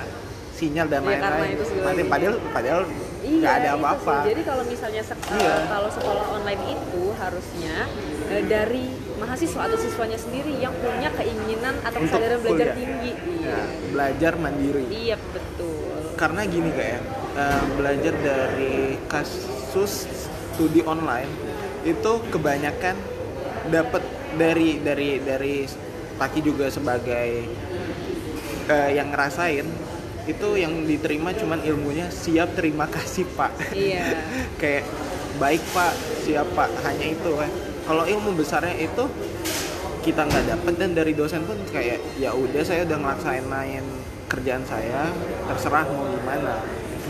sinyal 0.55 0.87
dan 0.93 1.01
iya, 1.09 1.25
lain-lain. 1.25 1.57
ya, 1.57 1.83
matiin 1.89 2.09
padahal 2.13 2.37
padahal 2.53 2.83
iya, 3.25 3.49
ada 3.57 3.69
apa-apa. 3.81 4.17
Jadi 4.29 4.43
kalau 4.45 4.65
misalnya 4.69 5.03
sekolah 5.03 5.41
iya. 5.41 5.55
kalau 5.73 5.89
sekolah 5.89 6.25
online 6.37 6.63
itu 6.77 7.03
harusnya 7.17 7.77
eh, 8.29 8.45
dari 8.45 8.85
mahasiswa 9.17 9.61
atau 9.69 9.79
siswanya 9.81 10.19
sendiri 10.21 10.53
yang 10.61 10.73
punya 10.81 11.09
keinginan 11.17 11.75
atau 11.81 11.99
kesadaran 12.05 12.39
belajar 12.45 12.69
tinggi. 12.77 13.13
Ya, 13.41 13.61
belajar 13.91 14.33
mandiri. 14.37 14.85
Iya 14.93 15.17
betul. 15.33 16.13
Karena 16.21 16.45
gini 16.45 16.71
kayak 16.77 17.01
uh, 17.37 17.65
belajar 17.77 18.15
dari 18.19 18.99
kasus 19.07 20.07
studi 20.55 20.83
online 20.87 21.31
itu 21.87 22.13
kebanyakan 22.29 22.97
dapat 23.73 24.03
dari 24.37 24.81
dari 24.81 25.21
dari 25.21 25.65
Taki 26.21 26.41
juga 26.45 26.69
sebagai 26.69 27.49
uh, 28.69 28.91
yang 28.93 29.09
ngerasain 29.09 29.65
itu 30.29 30.49
yang 30.61 30.85
diterima 30.85 31.33
cuman 31.33 31.65
ilmunya 31.65 32.13
siap 32.13 32.53
terima 32.53 32.85
kasih 32.85 33.25
pak. 33.33 33.73
Iya. 33.73 34.21
Kayak 34.61 34.85
baik 35.41 35.65
pak 35.73 35.97
siap 36.29 36.45
pak. 36.53 36.69
Hanya 36.85 37.17
itu 37.17 37.31
kan. 37.41 37.49
Kalau 37.89 38.05
ilmu 38.05 38.37
besarnya 38.37 38.77
itu 38.77 39.09
kita 40.05 40.29
nggak 40.29 40.45
dapet 40.45 40.75
dan 40.77 40.93
dari 40.97 41.13
dosen 41.13 41.45
pun 41.45 41.61
kayak 41.69 42.01
ya 42.17 42.33
udah 42.33 42.65
saya 42.65 42.89
udah 42.89 42.99
ngelaksain 43.05 43.45
main 43.45 43.85
kerjaan 44.33 44.65
saya 44.65 45.13
terserah 45.45 45.85
mau 45.93 46.09
gimana 46.09 46.57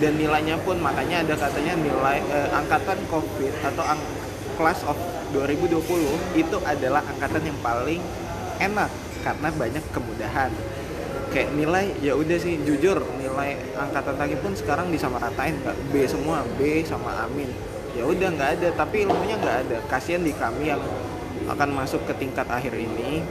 dan 0.01 0.17
nilainya 0.17 0.57
pun 0.65 0.81
makanya 0.81 1.21
ada 1.21 1.37
katanya 1.37 1.77
nilai 1.77 2.25
eh, 2.33 2.49
angkatan 2.57 2.99
covid 3.13 3.53
atau 3.61 3.85
ang 3.85 4.01
class 4.57 4.81
of 4.89 4.97
2020 5.37 5.77
itu 6.41 6.57
adalah 6.65 7.05
angkatan 7.05 7.53
yang 7.53 7.59
paling 7.61 8.01
enak 8.59 8.91
karena 9.21 9.49
banyak 9.53 9.85
kemudahan. 9.93 10.51
Kayak 11.31 11.55
nilai 11.55 11.95
ya 12.03 12.19
udah 12.19 12.39
sih 12.41 12.59
jujur 12.67 12.99
nilai 13.21 13.55
angkatan 13.79 14.19
lagi 14.19 14.35
pun 14.41 14.51
sekarang 14.57 14.91
disamaratain 14.91 15.55
nggak 15.63 15.77
B 15.95 16.03
semua 16.09 16.43
B 16.59 16.83
sama 16.83 17.29
Amin. 17.29 17.53
Ya 17.95 18.03
udah 18.09 18.29
nggak 18.35 18.51
ada 18.59 18.69
tapi 18.75 19.07
ilmunya 19.07 19.39
nggak 19.39 19.57
ada. 19.69 19.79
Kasihan 19.87 20.27
di 20.27 20.35
kami 20.35 20.75
yang 20.75 20.83
akan 21.47 21.71
masuk 21.77 22.03
ke 22.09 22.13
tingkat 22.19 22.49
akhir 22.51 22.75
ini 22.75 23.23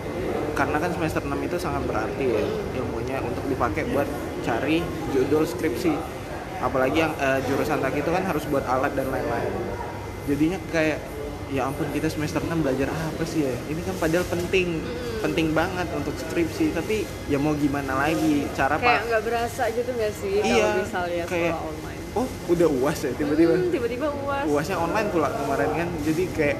karena 0.55 0.75
kan 0.75 0.91
semester 0.91 1.23
6 1.23 1.39
itu 1.39 1.55
sangat 1.55 1.87
berarti 1.87 2.25
ya 2.25 2.43
ilmunya 2.79 3.23
untuk 3.23 3.47
dipakai 3.47 3.87
buat 3.95 4.07
cari 4.43 4.83
judul 5.15 5.47
skripsi 5.47 6.18
apalagi 6.59 6.97
yang 7.07 7.13
uh, 7.17 7.39
jurusan 7.47 7.79
tadi 7.79 8.03
itu 8.03 8.11
kan 8.11 8.23
harus 8.27 8.43
buat 8.51 8.63
alat 8.67 8.91
dan 8.93 9.07
lain-lain. 9.07 9.53
Jadinya 10.27 10.59
kayak 10.69 10.99
ya 11.49 11.65
ampun 11.65 11.89
kita 11.89 12.05
semester 12.13 12.45
6 12.45 12.61
belajar 12.61 12.93
apa 12.93 13.23
sih 13.25 13.47
ya? 13.47 13.55
Ini 13.71 13.81
kan 13.81 13.95
padahal 13.97 14.25
penting 14.27 14.67
hmm. 14.77 15.23
penting 15.25 15.47
banget 15.55 15.87
untuk 15.95 16.13
skripsi 16.19 16.75
tapi 16.75 17.07
ya 17.31 17.41
mau 17.41 17.55
gimana 17.57 17.97
lagi 17.97 18.45
cara 18.53 18.77
kayak 18.77 19.09
nggak 19.09 19.23
berasa 19.25 19.63
gitu 19.73 19.89
nggak 19.89 20.13
sih 20.13 20.35
iya, 20.45 20.69
kalau 20.69 20.83
misalnya 20.83 21.23
kayak, 21.25 21.53
sekolah 21.55 21.69
online? 21.73 21.99
Oh 22.13 22.27
udah 22.53 22.67
uas 22.69 22.97
ya 23.01 23.11
tiba-tiba. 23.15 23.53
Hmm, 23.55 23.71
tiba-tiba 23.73 24.07
uas. 24.13 24.45
Uasnya 24.45 24.77
online 24.77 25.07
pula 25.09 25.27
kemarin 25.33 25.69
kan 25.73 25.89
jadi 26.05 26.23
kayak 26.35 26.57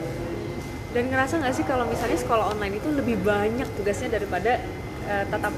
dan 0.89 1.05
ngerasa 1.05 1.33
nggak 1.38 1.53
sih 1.53 1.65
kalau 1.69 1.85
misalnya 1.85 2.17
sekolah 2.17 2.45
online 2.49 2.81
itu 2.81 2.89
lebih 2.89 3.21
banyak 3.21 3.69
tugasnya 3.77 4.09
daripada 4.09 4.57
uh, 5.05 5.23
tatap 5.29 5.53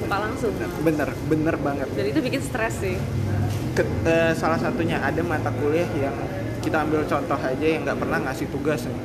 muka 0.00 0.16
langsung? 0.24 0.52
Bener 0.80 1.08
bener 1.28 1.54
banget. 1.60 1.88
Dan 1.92 2.04
itu 2.08 2.20
bikin 2.24 2.40
stres 2.40 2.80
sih 2.80 2.96
Ke, 3.80 3.88
uh, 4.04 4.32
salah 4.36 4.60
satunya 4.60 5.00
ada 5.00 5.24
mata 5.24 5.48
kuliah 5.56 5.88
yang 5.96 6.12
kita 6.60 6.84
ambil 6.84 7.00
contoh 7.08 7.40
aja 7.40 7.64
yang 7.64 7.80
nggak 7.88 7.96
pernah 7.96 8.20
ngasih 8.28 8.52
tugas 8.52 8.84
nih. 8.84 9.00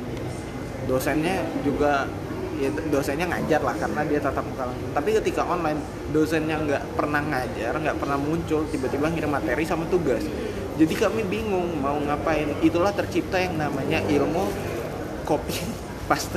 Dosennya 0.84 1.48
juga 1.64 2.04
ya 2.60 2.68
dosennya 2.92 3.24
ngajar 3.24 3.64
lah 3.64 3.72
karena 3.80 4.04
dia 4.04 4.20
tatap 4.20 4.44
muka 4.44 4.68
langsung. 4.68 4.92
Tapi 4.92 5.16
ketika 5.16 5.48
online 5.48 5.80
dosennya 6.12 6.60
nggak 6.60 6.84
pernah 6.92 7.24
ngajar 7.24 7.72
nggak 7.72 7.96
pernah 7.96 8.20
muncul 8.20 8.68
tiba-tiba 8.68 9.08
ngirim 9.08 9.32
materi 9.32 9.64
sama 9.64 9.88
tugas. 9.88 10.20
Jadi 10.76 10.92
kami 10.92 11.24
bingung 11.24 11.80
mau 11.80 11.96
ngapain. 11.96 12.52
Itulah 12.60 12.92
tercipta 12.92 13.40
yang 13.40 13.56
namanya 13.56 14.04
ilmu 14.04 14.44
kopi. 15.24 15.56
Pasta 16.12 16.36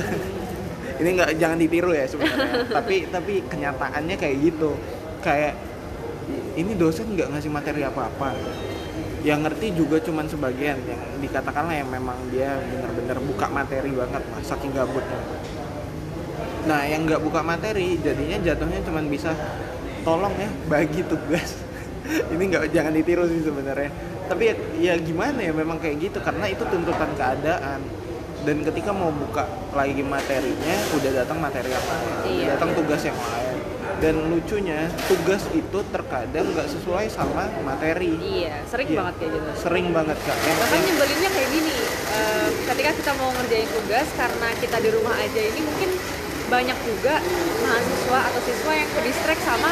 ini 1.00 1.16
nggak 1.16 1.30
jangan 1.40 1.60
ditiru 1.60 1.92
ya 1.92 2.08
sebenarnya. 2.08 2.64
Tapi 2.80 3.08
tapi 3.12 3.44
kenyataannya 3.48 4.16
kayak 4.16 4.36
gitu. 4.40 4.76
Kayak 5.20 5.56
ini 6.60 6.76
dosen 6.76 7.08
nggak 7.16 7.32
ngasih 7.32 7.50
materi 7.50 7.80
apa-apa. 7.82 8.36
Yang 9.20 9.40
ngerti 9.48 9.66
juga 9.76 9.96
cuman 10.00 10.24
sebagian 10.28 10.76
yang 10.84 11.02
dikatakanlah 11.20 11.76
yang 11.76 11.88
memang 11.88 12.16
dia 12.32 12.56
benar-benar 12.56 13.20
buka 13.24 13.46
materi 13.52 13.92
banget 13.92 14.22
lah 14.24 14.40
saking 14.44 14.72
gabutnya. 14.72 15.20
Nah 16.68 16.84
yang 16.84 17.08
nggak 17.08 17.20
buka 17.20 17.40
materi 17.40 17.96
jadinya 18.00 18.36
jatuhnya 18.40 18.80
cuman 18.84 19.04
bisa 19.08 19.32
tolong 20.04 20.32
ya 20.36 20.48
bagi 20.68 21.00
tugas. 21.04 21.56
Ini 22.32 22.42
nggak 22.48 22.72
jangan 22.72 22.92
ditiru 22.96 23.24
sih 23.28 23.44
sebenarnya. 23.44 23.92
Tapi 24.28 24.42
ya, 24.46 24.54
ya 24.78 24.94
gimana 25.00 25.42
ya 25.42 25.52
memang 25.52 25.82
kayak 25.82 25.96
gitu 26.00 26.18
karena 26.22 26.46
itu 26.46 26.62
tuntutan 26.68 27.10
keadaan. 27.18 27.80
Dan 28.40 28.64
ketika 28.64 28.88
mau 28.88 29.12
buka 29.12 29.44
lagi 29.76 30.00
materinya 30.00 30.76
udah 30.96 31.10
datang 31.12 31.44
materi 31.44 31.76
yang 31.76 31.84
lain 31.84 32.14
iya. 32.24 32.46
datang 32.56 32.72
tugas 32.72 33.04
yang 33.04 33.12
lain 33.12 33.59
dan 34.00 34.16
lucunya 34.32 34.88
tugas 35.04 35.44
itu 35.52 35.78
terkadang 35.92 36.46
nggak 36.56 36.68
sesuai 36.72 37.06
sama 37.12 37.52
materi. 37.60 38.16
Iya 38.16 38.64
sering 38.66 38.88
iya. 38.88 38.98
banget 39.04 39.14
kayak 39.20 39.32
gitu. 39.36 39.48
Sering 39.60 39.86
banget 39.92 40.18
kak. 40.24 40.36
Bahkan 40.40 40.80
nyebelinnya 40.88 41.30
kayak 41.30 41.48
gini 41.52 41.76
uh, 42.16 42.48
ketika 42.72 42.90
kita 42.96 43.12
mau 43.20 43.30
ngerjain 43.36 43.68
tugas 43.68 44.08
karena 44.16 44.48
kita 44.56 44.76
di 44.80 44.88
rumah 44.96 45.14
aja 45.20 45.40
ini 45.44 45.60
mungkin 45.60 45.90
banyak 46.50 46.78
juga 46.82 47.14
mahasiswa 47.62 48.18
atau 48.26 48.40
siswa 48.42 48.72
yang 48.74 48.90
ke 48.90 49.00
distract 49.06 49.42
sama 49.46 49.70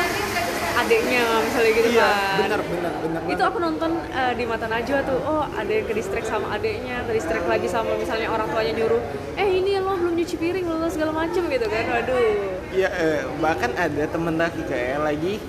adiknya 0.78 1.26
misalnya 1.42 1.72
gitu 1.74 1.88
iya, 1.90 2.06
kan 2.06 2.38
benar 2.38 2.60
benar 2.62 2.92
benar 3.02 3.20
itu 3.26 3.42
aku 3.42 3.58
nonton 3.58 3.98
uh, 4.14 4.30
di 4.38 4.46
mata 4.46 4.70
Najwa 4.70 5.02
tuh 5.02 5.18
oh 5.26 5.42
ada 5.42 5.66
yang 5.66 5.90
ke 5.90 5.94
distract 5.98 6.30
sama 6.30 6.54
adiknya 6.54 7.02
ke 7.02 7.18
distract 7.18 7.50
lagi 7.50 7.66
sama 7.66 7.98
misalnya 7.98 8.30
orang 8.30 8.46
tuanya 8.46 8.78
nyuruh 8.78 9.02
eh 9.34 9.48
ini 9.58 9.82
lo 9.82 9.98
belum 9.98 10.14
nyuci 10.14 10.38
piring 10.38 10.70
lo 10.70 10.86
segala 10.86 11.10
macem 11.10 11.50
gitu 11.50 11.66
kan. 11.66 11.82
Waduh 11.82 12.57
iya 12.72 12.88
eh, 12.92 13.20
bahkan 13.40 13.72
ada 13.74 14.04
temen 14.08 14.34
lagi 14.36 14.62
kayak 14.68 14.98
lagi 15.04 15.40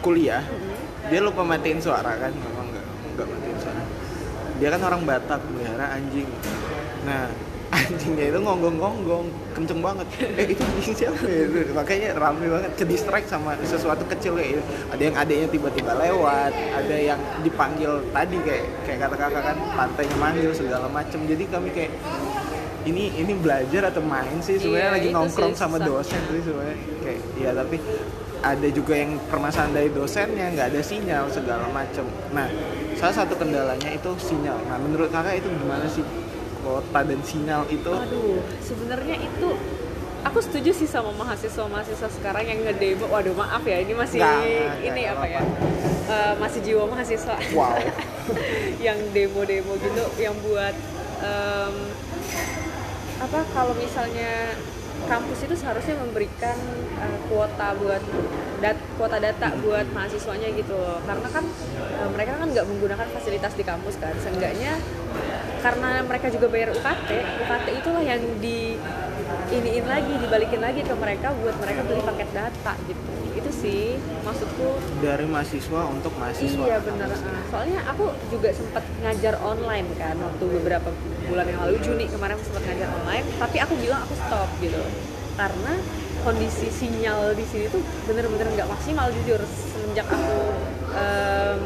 kuliah 0.00 0.44
dia 1.08 1.20
lupa 1.24 1.42
matiin 1.42 1.80
suara 1.80 2.12
kan 2.20 2.30
memang 2.30 2.66
nggak 2.70 2.86
nggak 3.16 3.26
matiin 3.26 3.58
suara. 3.58 3.82
Dia 4.60 4.68
kan 4.76 4.80
orang 4.84 5.02
Batak 5.08 5.40
melihara 5.48 5.96
anjing. 5.96 6.28
Nah 7.08 7.32
anjingnya 7.70 8.34
itu 8.34 8.38
ngonggong-ngonggong 8.42 9.26
kenceng 9.54 9.80
banget. 9.80 10.06
Eh 10.36 10.52
itu 10.52 10.62
anjing 10.62 10.94
siapa 10.94 11.22
ya? 11.24 11.46
Makanya 11.74 12.08
rame 12.18 12.46
banget 12.46 12.72
ke 12.76 12.84
distract 12.84 13.26
sama 13.30 13.58
sesuatu 13.62 14.06
kecil 14.10 14.36
kayak 14.36 14.58
gitu. 14.58 14.62
ada 14.90 15.02
yang 15.02 15.16
adanya 15.16 15.46
tiba-tiba 15.48 15.92
lewat 15.96 16.52
ada 16.52 16.96
yang 16.98 17.20
dipanggil 17.46 18.02
tadi 18.10 18.36
kayak 18.42 18.66
kayak 18.86 18.98
kata 19.06 19.16
kakak 19.16 19.42
kan 19.54 19.56
pantainya 19.74 20.16
manggil 20.18 20.52
segala 20.54 20.86
macem. 20.92 21.24
Jadi 21.26 21.42
kami 21.48 21.68
kayak 21.74 21.92
ini 22.88 23.12
ini 23.16 23.32
belajar 23.36 23.92
atau 23.92 24.02
main 24.04 24.40
sih 24.40 24.56
sebenarnya 24.56 24.88
iya, 24.88 24.96
lagi 24.96 25.08
nongkrong 25.12 25.54
sih, 25.54 25.60
sama 25.60 25.76
dosen 25.80 26.20
sih 26.32 26.42
sebenarnya. 26.44 26.78
Kayak 27.04 27.20
ya 27.36 27.50
tapi 27.56 27.76
ada 28.40 28.68
juga 28.72 28.94
yang 28.96 29.12
permasalahan 29.28 29.72
dari 29.76 29.90
dosennya 29.92 30.46
nggak 30.56 30.66
ada 30.72 30.80
sinyal 30.80 31.24
segala 31.28 31.66
macem. 31.68 32.04
Nah 32.32 32.48
salah 32.96 33.14
satu 33.24 33.36
kendalanya 33.36 33.90
itu 33.92 34.10
sinyal. 34.16 34.56
Nah 34.64 34.76
menurut 34.80 35.12
kakak 35.12 35.44
itu 35.44 35.48
gimana 35.52 35.84
sih 35.88 36.04
kota 36.64 37.00
dan 37.04 37.20
sinyal 37.20 37.62
itu? 37.68 37.92
Aduh 37.92 38.40
sebenarnya 38.64 39.16
itu 39.20 39.48
aku 40.20 40.38
setuju 40.40 40.70
sih 40.76 40.88
sama 40.88 41.12
mahasiswa-mahasiswa 41.16 42.08
sekarang 42.08 42.44
yang 42.48 42.60
ngedemo. 42.64 43.08
Waduh 43.12 43.36
maaf 43.36 43.64
ya 43.64 43.80
ini 43.80 43.92
masih 43.92 44.20
nah, 44.24 44.40
ini 44.80 45.02
apa, 45.04 45.20
apa 45.20 45.26
ya 45.28 45.40
uh, 46.10 46.34
masih 46.40 46.60
jiwa 46.64 46.84
mahasiswa. 46.88 47.36
Wow. 47.52 47.76
Yang 48.86 48.98
demo-demo 49.12 49.76
gitu 49.76 50.04
yang 50.16 50.34
buat 50.40 50.74
um, 51.20 51.74
apa 53.20 53.44
kalau 53.52 53.76
misalnya 53.76 54.56
kampus 55.08 55.48
itu 55.48 55.54
seharusnya 55.56 55.96
memberikan 56.00 56.56
uh, 57.00 57.18
kuota 57.28 57.72
buat 57.76 58.02
dat 58.60 58.76
kuota 59.00 59.16
data 59.16 59.48
buat 59.64 59.86
mahasiswanya 59.96 60.52
gitu 60.52 60.76
loh. 60.76 61.00
Karena 61.04 61.28
kan 61.32 61.44
uh, 62.00 62.08
mereka 62.12 62.36
kan 62.36 62.48
nggak 62.48 62.66
menggunakan 62.68 63.08
fasilitas 63.12 63.52
di 63.56 63.64
kampus 63.64 63.96
kan. 63.96 64.12
Seenggaknya 64.20 64.76
karena 65.60 66.00
mereka 66.04 66.26
juga 66.32 66.46
bayar 66.48 66.72
UKT 66.72 67.08
UKT 67.44 67.66
itulah 67.84 68.02
yang 68.02 68.22
di 68.40 68.80
iniin 69.50 69.86
lagi 69.86 70.12
dibalikin 70.14 70.60
lagi 70.62 70.80
ke 70.86 70.94
mereka 70.94 71.34
buat 71.42 71.56
mereka 71.58 71.80
beli 71.82 72.02
paket 72.06 72.30
data 72.30 72.72
gitu. 72.86 73.02
Itu 73.34 73.50
sih 73.50 73.98
maksudku. 74.22 74.78
Dari 75.02 75.26
mahasiswa 75.26 75.80
untuk 75.90 76.12
mahasiswa. 76.18 76.64
Iya 76.66 76.78
benar. 76.82 77.10
Soalnya 77.50 77.80
aku 77.90 78.14
juga 78.30 78.54
sempat 78.54 78.86
ngajar 79.02 79.38
online 79.42 79.90
kan 79.98 80.14
waktu 80.18 80.44
beberapa 80.60 80.88
bulan 81.26 81.46
yang 81.50 81.60
lalu. 81.66 81.76
Juni 81.82 82.06
kemarin 82.06 82.38
sempat 82.42 82.62
ngajar 82.66 82.88
online 82.94 83.26
tapi 83.38 83.56
aku 83.58 83.74
bilang 83.78 84.00
aku 84.06 84.14
stop 84.18 84.48
gitu. 84.62 84.82
Karena 85.34 85.72
kondisi 86.20 86.68
sinyal 86.68 87.32
di 87.32 87.44
sini 87.48 87.66
tuh 87.72 87.82
bener-bener 88.06 88.46
nggak 88.54 88.68
maksimal 88.70 89.10
jujur. 89.10 89.40
Semenjak 89.46 90.06
aku 90.06 90.36
um, 90.94 91.62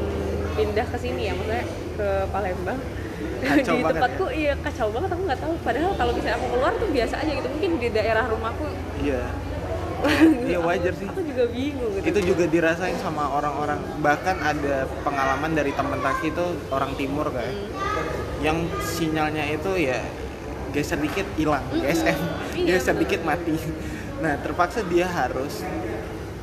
pindah 0.55 0.87
ke 0.89 0.99
sini 1.01 1.29
ya 1.29 1.33
maksudnya 1.37 1.65
ke 1.95 2.09
Palembang 2.31 2.79
kacau 3.45 3.75
di 3.77 3.85
tempatku 3.85 4.25
ya? 4.29 4.35
iya 4.35 4.53
kacau 4.59 4.89
banget 4.91 5.11
aku 5.13 5.23
nggak 5.29 5.41
tahu 5.41 5.55
padahal 5.61 5.93
kalau 5.95 6.13
misalnya 6.17 6.37
aku 6.41 6.47
keluar 6.53 6.73
tuh 6.77 6.89
biasa 6.91 7.15
aja 7.21 7.31
gitu 7.37 7.49
mungkin 7.53 7.71
di 7.79 7.89
daerah 7.93 8.25
rumahku 8.27 8.67
iya 9.05 9.23
Iya 10.51 10.59
wajar 10.61 10.93
sih. 10.97 11.09
Aku 11.09 11.25
juga 11.25 11.45
bingung 11.49 11.93
gitu. 11.97 12.05
Itu 12.13 12.21
juga 12.33 12.45
dirasain 12.45 12.97
sama 13.01 13.25
orang-orang. 13.33 13.81
Bahkan 14.05 14.37
ada 14.37 14.85
pengalaman 15.01 15.57
dari 15.57 15.73
temen 15.73 15.97
Taki 16.01 16.29
itu 16.29 16.47
orang 16.69 16.93
timur 16.97 17.33
kan. 17.33 17.49
Hmm. 17.49 18.45
Yang 18.45 18.59
sinyalnya 18.85 19.45
itu 19.49 19.73
ya 19.81 20.05
geser 20.77 21.01
dikit 21.01 21.25
hilang, 21.39 21.65
hmm. 21.73 21.81
GSM. 21.81 22.21
Iya, 22.59 22.77
geser 22.77 22.97
dikit 23.01 23.21
mati. 23.25 23.57
Nah, 24.15 24.41
terpaksa 24.41 24.81
dia 24.89 25.05
harus 25.05 25.61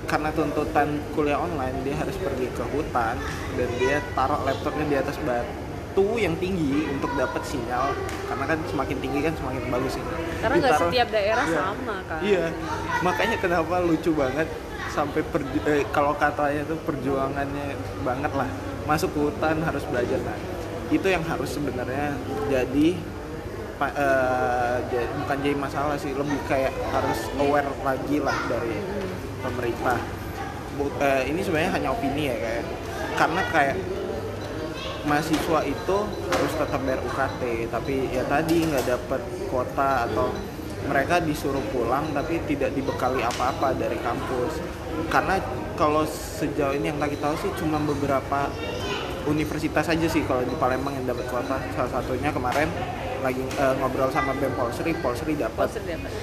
karena 0.05 0.29
tuntutan 0.35 1.01
kuliah 1.15 1.39
online 1.39 1.81
dia 1.81 1.95
harus 1.97 2.13
pergi 2.19 2.51
ke 2.51 2.61
hutan 2.67 3.15
dan 3.57 3.69
dia 3.79 4.03
taruh 4.11 4.43
laptopnya 4.43 4.85
di 4.85 4.95
atas 4.99 5.15
batu 5.23 5.70
batu 5.91 6.15
yang 6.15 6.39
tinggi 6.39 6.87
untuk 6.87 7.11
dapat 7.19 7.43
sinyal 7.43 7.91
karena 8.31 8.45
kan 8.47 8.59
semakin 8.63 8.97
tinggi 9.03 9.19
kan 9.27 9.35
semakin 9.35 9.63
bagus 9.67 9.99
ini. 9.99 10.11
Karena 10.39 10.55
nggak 10.63 10.79
setiap 10.87 11.07
daerah 11.11 11.43
iya, 11.43 11.59
sama 11.59 11.95
kan. 12.07 12.19
Iya, 12.23 12.45
makanya 13.03 13.37
kenapa 13.43 13.75
lucu 13.83 14.15
banget 14.15 14.47
sampai 14.95 15.19
per, 15.19 15.43
eh, 15.67 15.83
kalau 15.91 16.15
katanya 16.15 16.63
tuh 16.63 16.79
perjuangannya 16.87 17.75
banget 18.07 18.31
lah 18.31 18.47
masuk 18.87 19.11
ke 19.11 19.19
hutan 19.19 19.59
harus 19.67 19.83
belajar 19.91 20.19
kan. 20.23 20.39
Itu 20.87 21.11
yang 21.11 21.27
harus 21.27 21.51
sebenarnya 21.51 22.15
jadi 22.47 22.87
uh, 23.83 24.79
bukan 25.27 25.37
jadi 25.43 25.57
masalah 25.59 25.99
sih 25.99 26.15
lebih 26.15 26.39
kayak 26.47 26.71
harus 26.95 27.19
aware 27.35 27.67
lagi 27.83 28.23
lah 28.23 28.37
dari 28.47 28.79
pemerintah. 29.43 29.99
uh, 30.79 31.23
ini 31.27 31.43
sebenarnya 31.43 31.71
hanya 31.75 31.89
opini 31.91 32.31
ya 32.31 32.35
kayak 32.39 32.63
karena 33.19 33.41
kayak 33.51 33.75
mahasiswa 35.05 35.59
itu 35.65 35.97
harus 36.05 36.53
tetap 36.57 36.79
bayar 36.85 37.01
UKT 37.01 37.41
tapi 37.73 38.09
ya 38.13 38.23
tadi 38.29 38.69
nggak 38.69 38.85
dapat 38.85 39.21
kuota 39.49 40.05
atau 40.09 40.29
mereka 40.89 41.21
disuruh 41.21 41.61
pulang 41.69 42.09
tapi 42.09 42.41
tidak 42.49 42.73
dibekali 42.73 43.21
apa-apa 43.21 43.77
dari 43.77 43.97
kampus. 44.01 44.57
Karena 45.13 45.37
kalau 45.77 46.05
sejauh 46.09 46.73
ini 46.73 46.89
yang 46.89 46.97
kita 46.97 47.29
tahu 47.29 47.35
sih 47.37 47.51
cuma 47.61 47.77
beberapa 47.81 48.49
universitas 49.29 49.85
aja 49.85 50.07
sih 50.09 50.25
kalau 50.25 50.41
di 50.41 50.55
Palembang 50.57 50.97
yang 50.97 51.05
dapat 51.05 51.29
kuota. 51.29 51.61
Salah 51.77 52.01
satunya 52.01 52.33
kemarin 52.33 52.65
lagi 53.21 53.45
uh, 53.61 53.77
ngobrol 53.77 54.09
sama 54.09 54.33
BEM 54.33 54.57
Polsri 54.57 54.97
Polsri 54.97 55.37
dapat 55.37 55.69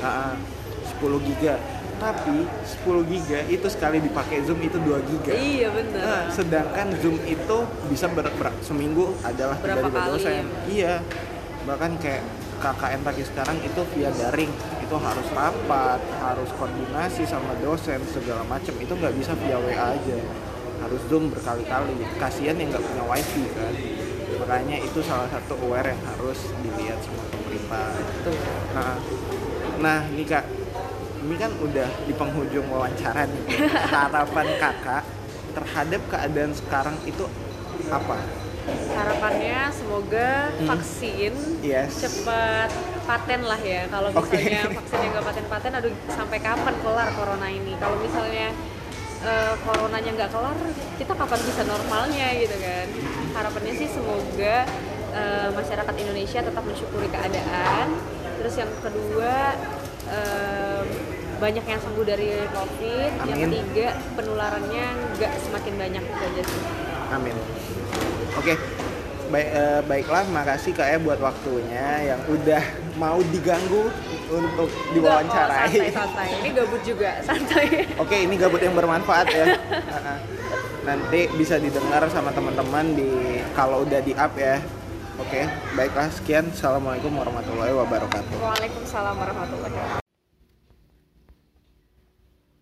uh, 0.02 0.34
10 0.34 1.28
giga 1.30 1.54
tapi 1.98 2.46
10 2.46 3.10
giga 3.12 3.40
itu 3.50 3.66
sekali 3.66 3.98
dipakai 4.00 4.46
Zoom 4.46 4.62
itu 4.62 4.78
2 4.78 5.10
giga. 5.10 5.32
Iya 5.34 5.68
benar. 5.74 6.02
Nah, 6.02 6.22
sedangkan 6.30 6.86
Zoom 7.02 7.18
itu 7.26 7.58
bisa 7.90 8.06
ber, 8.08 8.30
ber 8.38 8.54
seminggu 8.64 9.14
adalah 9.26 9.58
Berapa 9.58 9.86
dari 9.90 10.06
dosen. 10.08 10.32
Ya? 10.32 10.42
Iya. 10.70 10.94
Bahkan 11.68 11.90
kayak 12.00 12.22
KKN 12.58 13.00
pagi 13.06 13.22
sekarang 13.22 13.58
itu 13.62 13.80
via 13.94 14.10
daring 14.10 14.50
itu 14.82 14.96
harus 14.98 15.28
rapat 15.30 16.00
harus 16.18 16.50
koordinasi 16.58 17.22
sama 17.22 17.54
dosen 17.62 18.02
segala 18.10 18.42
macam 18.48 18.74
itu 18.80 18.88
nggak 18.88 19.14
bisa 19.14 19.36
via 19.38 19.60
WA 19.62 19.94
aja 19.94 20.18
harus 20.82 21.00
zoom 21.06 21.30
berkali-kali 21.30 21.94
kasihan 22.18 22.56
yang 22.58 22.72
nggak 22.74 22.82
punya 22.82 23.04
wifi 23.06 23.44
kan 23.54 23.74
makanya 24.42 24.76
itu 24.80 24.98
salah 25.04 25.28
satu 25.30 25.54
aware 25.60 25.92
yang 25.92 26.02
harus 26.08 26.38
dilihat 26.64 26.98
sama 27.04 27.22
pemerintah 27.30 27.90
nah 28.74 28.96
nah 29.78 29.98
ini 30.10 30.24
kak 30.26 30.46
ini 31.28 31.36
kan 31.36 31.52
udah 31.60 31.88
di 32.08 32.12
penghujung 32.16 32.66
wawancara 32.72 33.28
nih 33.28 33.44
harapan 33.92 34.48
kakak 34.56 35.04
terhadap 35.52 36.00
keadaan 36.08 36.52
sekarang 36.56 36.96
itu 37.04 37.28
apa 37.92 38.16
harapannya 38.96 39.68
semoga 39.72 40.52
hmm. 40.56 40.68
vaksin 40.72 41.32
yes. 41.60 42.00
cepat 42.00 42.72
paten 43.04 43.44
lah 43.44 43.60
ya 43.60 43.84
kalau 43.92 44.08
misalnya 44.12 44.60
okay. 44.64 44.76
vaksinnya 44.76 45.08
nggak 45.12 45.24
paten-paten 45.28 45.72
aduh 45.76 45.92
sampai 46.12 46.38
kapan 46.40 46.74
kelar 46.80 47.08
corona 47.12 47.48
ini 47.48 47.72
kalau 47.76 47.96
misalnya 48.00 48.48
uh, 49.24 49.54
coronanya 49.68 50.10
nggak 50.16 50.30
kelar 50.32 50.56
kita 50.96 51.12
kapan 51.12 51.40
bisa 51.44 51.62
normalnya 51.64 52.28
gitu 52.40 52.56
kan 52.56 52.86
harapannya 53.36 53.72
sih 53.76 53.88
semoga 53.88 54.56
uh, 55.12 55.48
masyarakat 55.52 55.94
Indonesia 55.96 56.40
tetap 56.44 56.64
mensyukuri 56.64 57.08
keadaan 57.08 57.86
terus 58.36 58.54
yang 58.60 58.72
kedua 58.84 59.56
uh, 60.12 60.82
banyak 61.38 61.64
yang 61.64 61.80
sembuh 61.80 62.04
dari 62.04 62.28
covid 62.52 63.10
Amin. 63.22 63.28
yang 63.30 63.38
ketiga 63.48 63.88
penularannya 64.18 64.86
nggak 65.16 65.32
semakin 65.46 65.74
banyak 65.78 66.02
itu 66.02 66.22
aja 66.22 66.42
sih 66.46 66.62
Amin 67.08 67.36
Oke, 68.38 68.54
okay. 68.54 68.56
baik 69.34 69.48
uh, 69.50 69.80
baiklah, 69.90 70.22
makasih 70.30 70.70
kak 70.70 70.94
ya 70.94 70.98
buat 71.02 71.18
waktunya 71.18 72.14
yang 72.14 72.20
udah 72.30 72.62
mau 73.02 73.18
diganggu 73.34 73.90
untuk 74.30 74.70
diwawancarai. 74.94 75.66
santai, 75.66 75.90
santai. 75.90 76.28
Ini 76.38 76.50
gabut 76.54 76.82
juga, 76.86 77.18
santai. 77.26 77.66
Oke, 77.98 78.14
ini 78.22 78.38
gabut 78.38 78.62
yang 78.62 78.78
bermanfaat 78.78 79.26
ya. 79.34 79.58
Nanti 80.86 81.26
bisa 81.34 81.58
didengar 81.58 82.06
sama 82.14 82.30
teman-teman 82.30 82.94
di 82.94 83.42
kalau 83.58 83.82
udah 83.82 83.98
di 84.06 84.14
up 84.14 84.38
ya. 84.38 84.62
Oke, 85.18 85.50
baiklah 85.74 86.14
sekian. 86.14 86.54
Assalamualaikum 86.54 87.10
warahmatullahi 87.10 87.74
wabarakatuh. 87.74 88.38
Waalaikumsalam 88.38 89.18
warahmatullahi 89.18 89.74
wabarakatuh. 89.74 90.07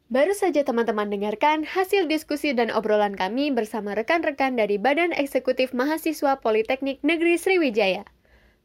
Baru 0.06 0.38
saja 0.38 0.62
teman-teman 0.62 1.10
dengarkan 1.10 1.66
hasil 1.66 2.06
diskusi 2.06 2.54
dan 2.54 2.70
obrolan 2.70 3.18
kami 3.18 3.50
bersama 3.50 3.90
rekan-rekan 3.90 4.54
dari 4.54 4.78
Badan 4.78 5.10
Eksekutif 5.10 5.74
Mahasiswa 5.74 6.38
Politeknik 6.38 7.02
Negeri 7.02 7.34
Sriwijaya. 7.34 8.06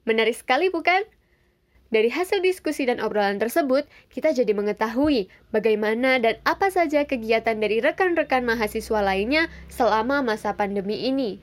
Menarik 0.05 0.37
sekali 0.37 0.69
bukan? 0.69 1.01
Dari 1.89 2.13
hasil 2.13 2.45
diskusi 2.45 2.85
dan 2.85 3.01
obrolan 3.01 3.41
tersebut, 3.41 3.89
kita 4.13 4.37
jadi 4.37 4.53
mengetahui 4.53 5.33
bagaimana 5.49 6.21
dan 6.21 6.37
apa 6.45 6.69
saja 6.69 7.09
kegiatan 7.09 7.57
dari 7.57 7.81
rekan-rekan 7.81 8.45
mahasiswa 8.45 9.01
lainnya 9.01 9.49
selama 9.65 10.21
masa 10.21 10.53
pandemi 10.53 11.09
ini. 11.09 11.41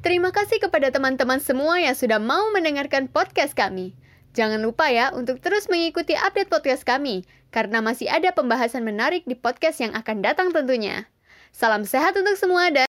Terima 0.00 0.32
kasih 0.32 0.56
kepada 0.56 0.88
teman-teman 0.88 1.44
semua 1.44 1.84
yang 1.84 1.92
sudah 1.92 2.16
mau 2.16 2.48
mendengarkan 2.56 3.12
podcast 3.12 3.52
kami. 3.52 3.92
Jangan 4.36 4.62
lupa 4.62 4.86
ya 4.92 5.10
untuk 5.10 5.42
terus 5.42 5.66
mengikuti 5.66 6.14
update 6.14 6.52
podcast 6.52 6.86
kami 6.86 7.26
karena 7.50 7.82
masih 7.82 8.06
ada 8.06 8.30
pembahasan 8.30 8.86
menarik 8.86 9.26
di 9.26 9.34
podcast 9.34 9.82
yang 9.82 9.92
akan 9.98 10.22
datang 10.22 10.54
tentunya. 10.54 11.10
Salam 11.50 11.82
sehat 11.82 12.14
untuk 12.14 12.38
semua 12.38 12.70
dan 12.70 12.86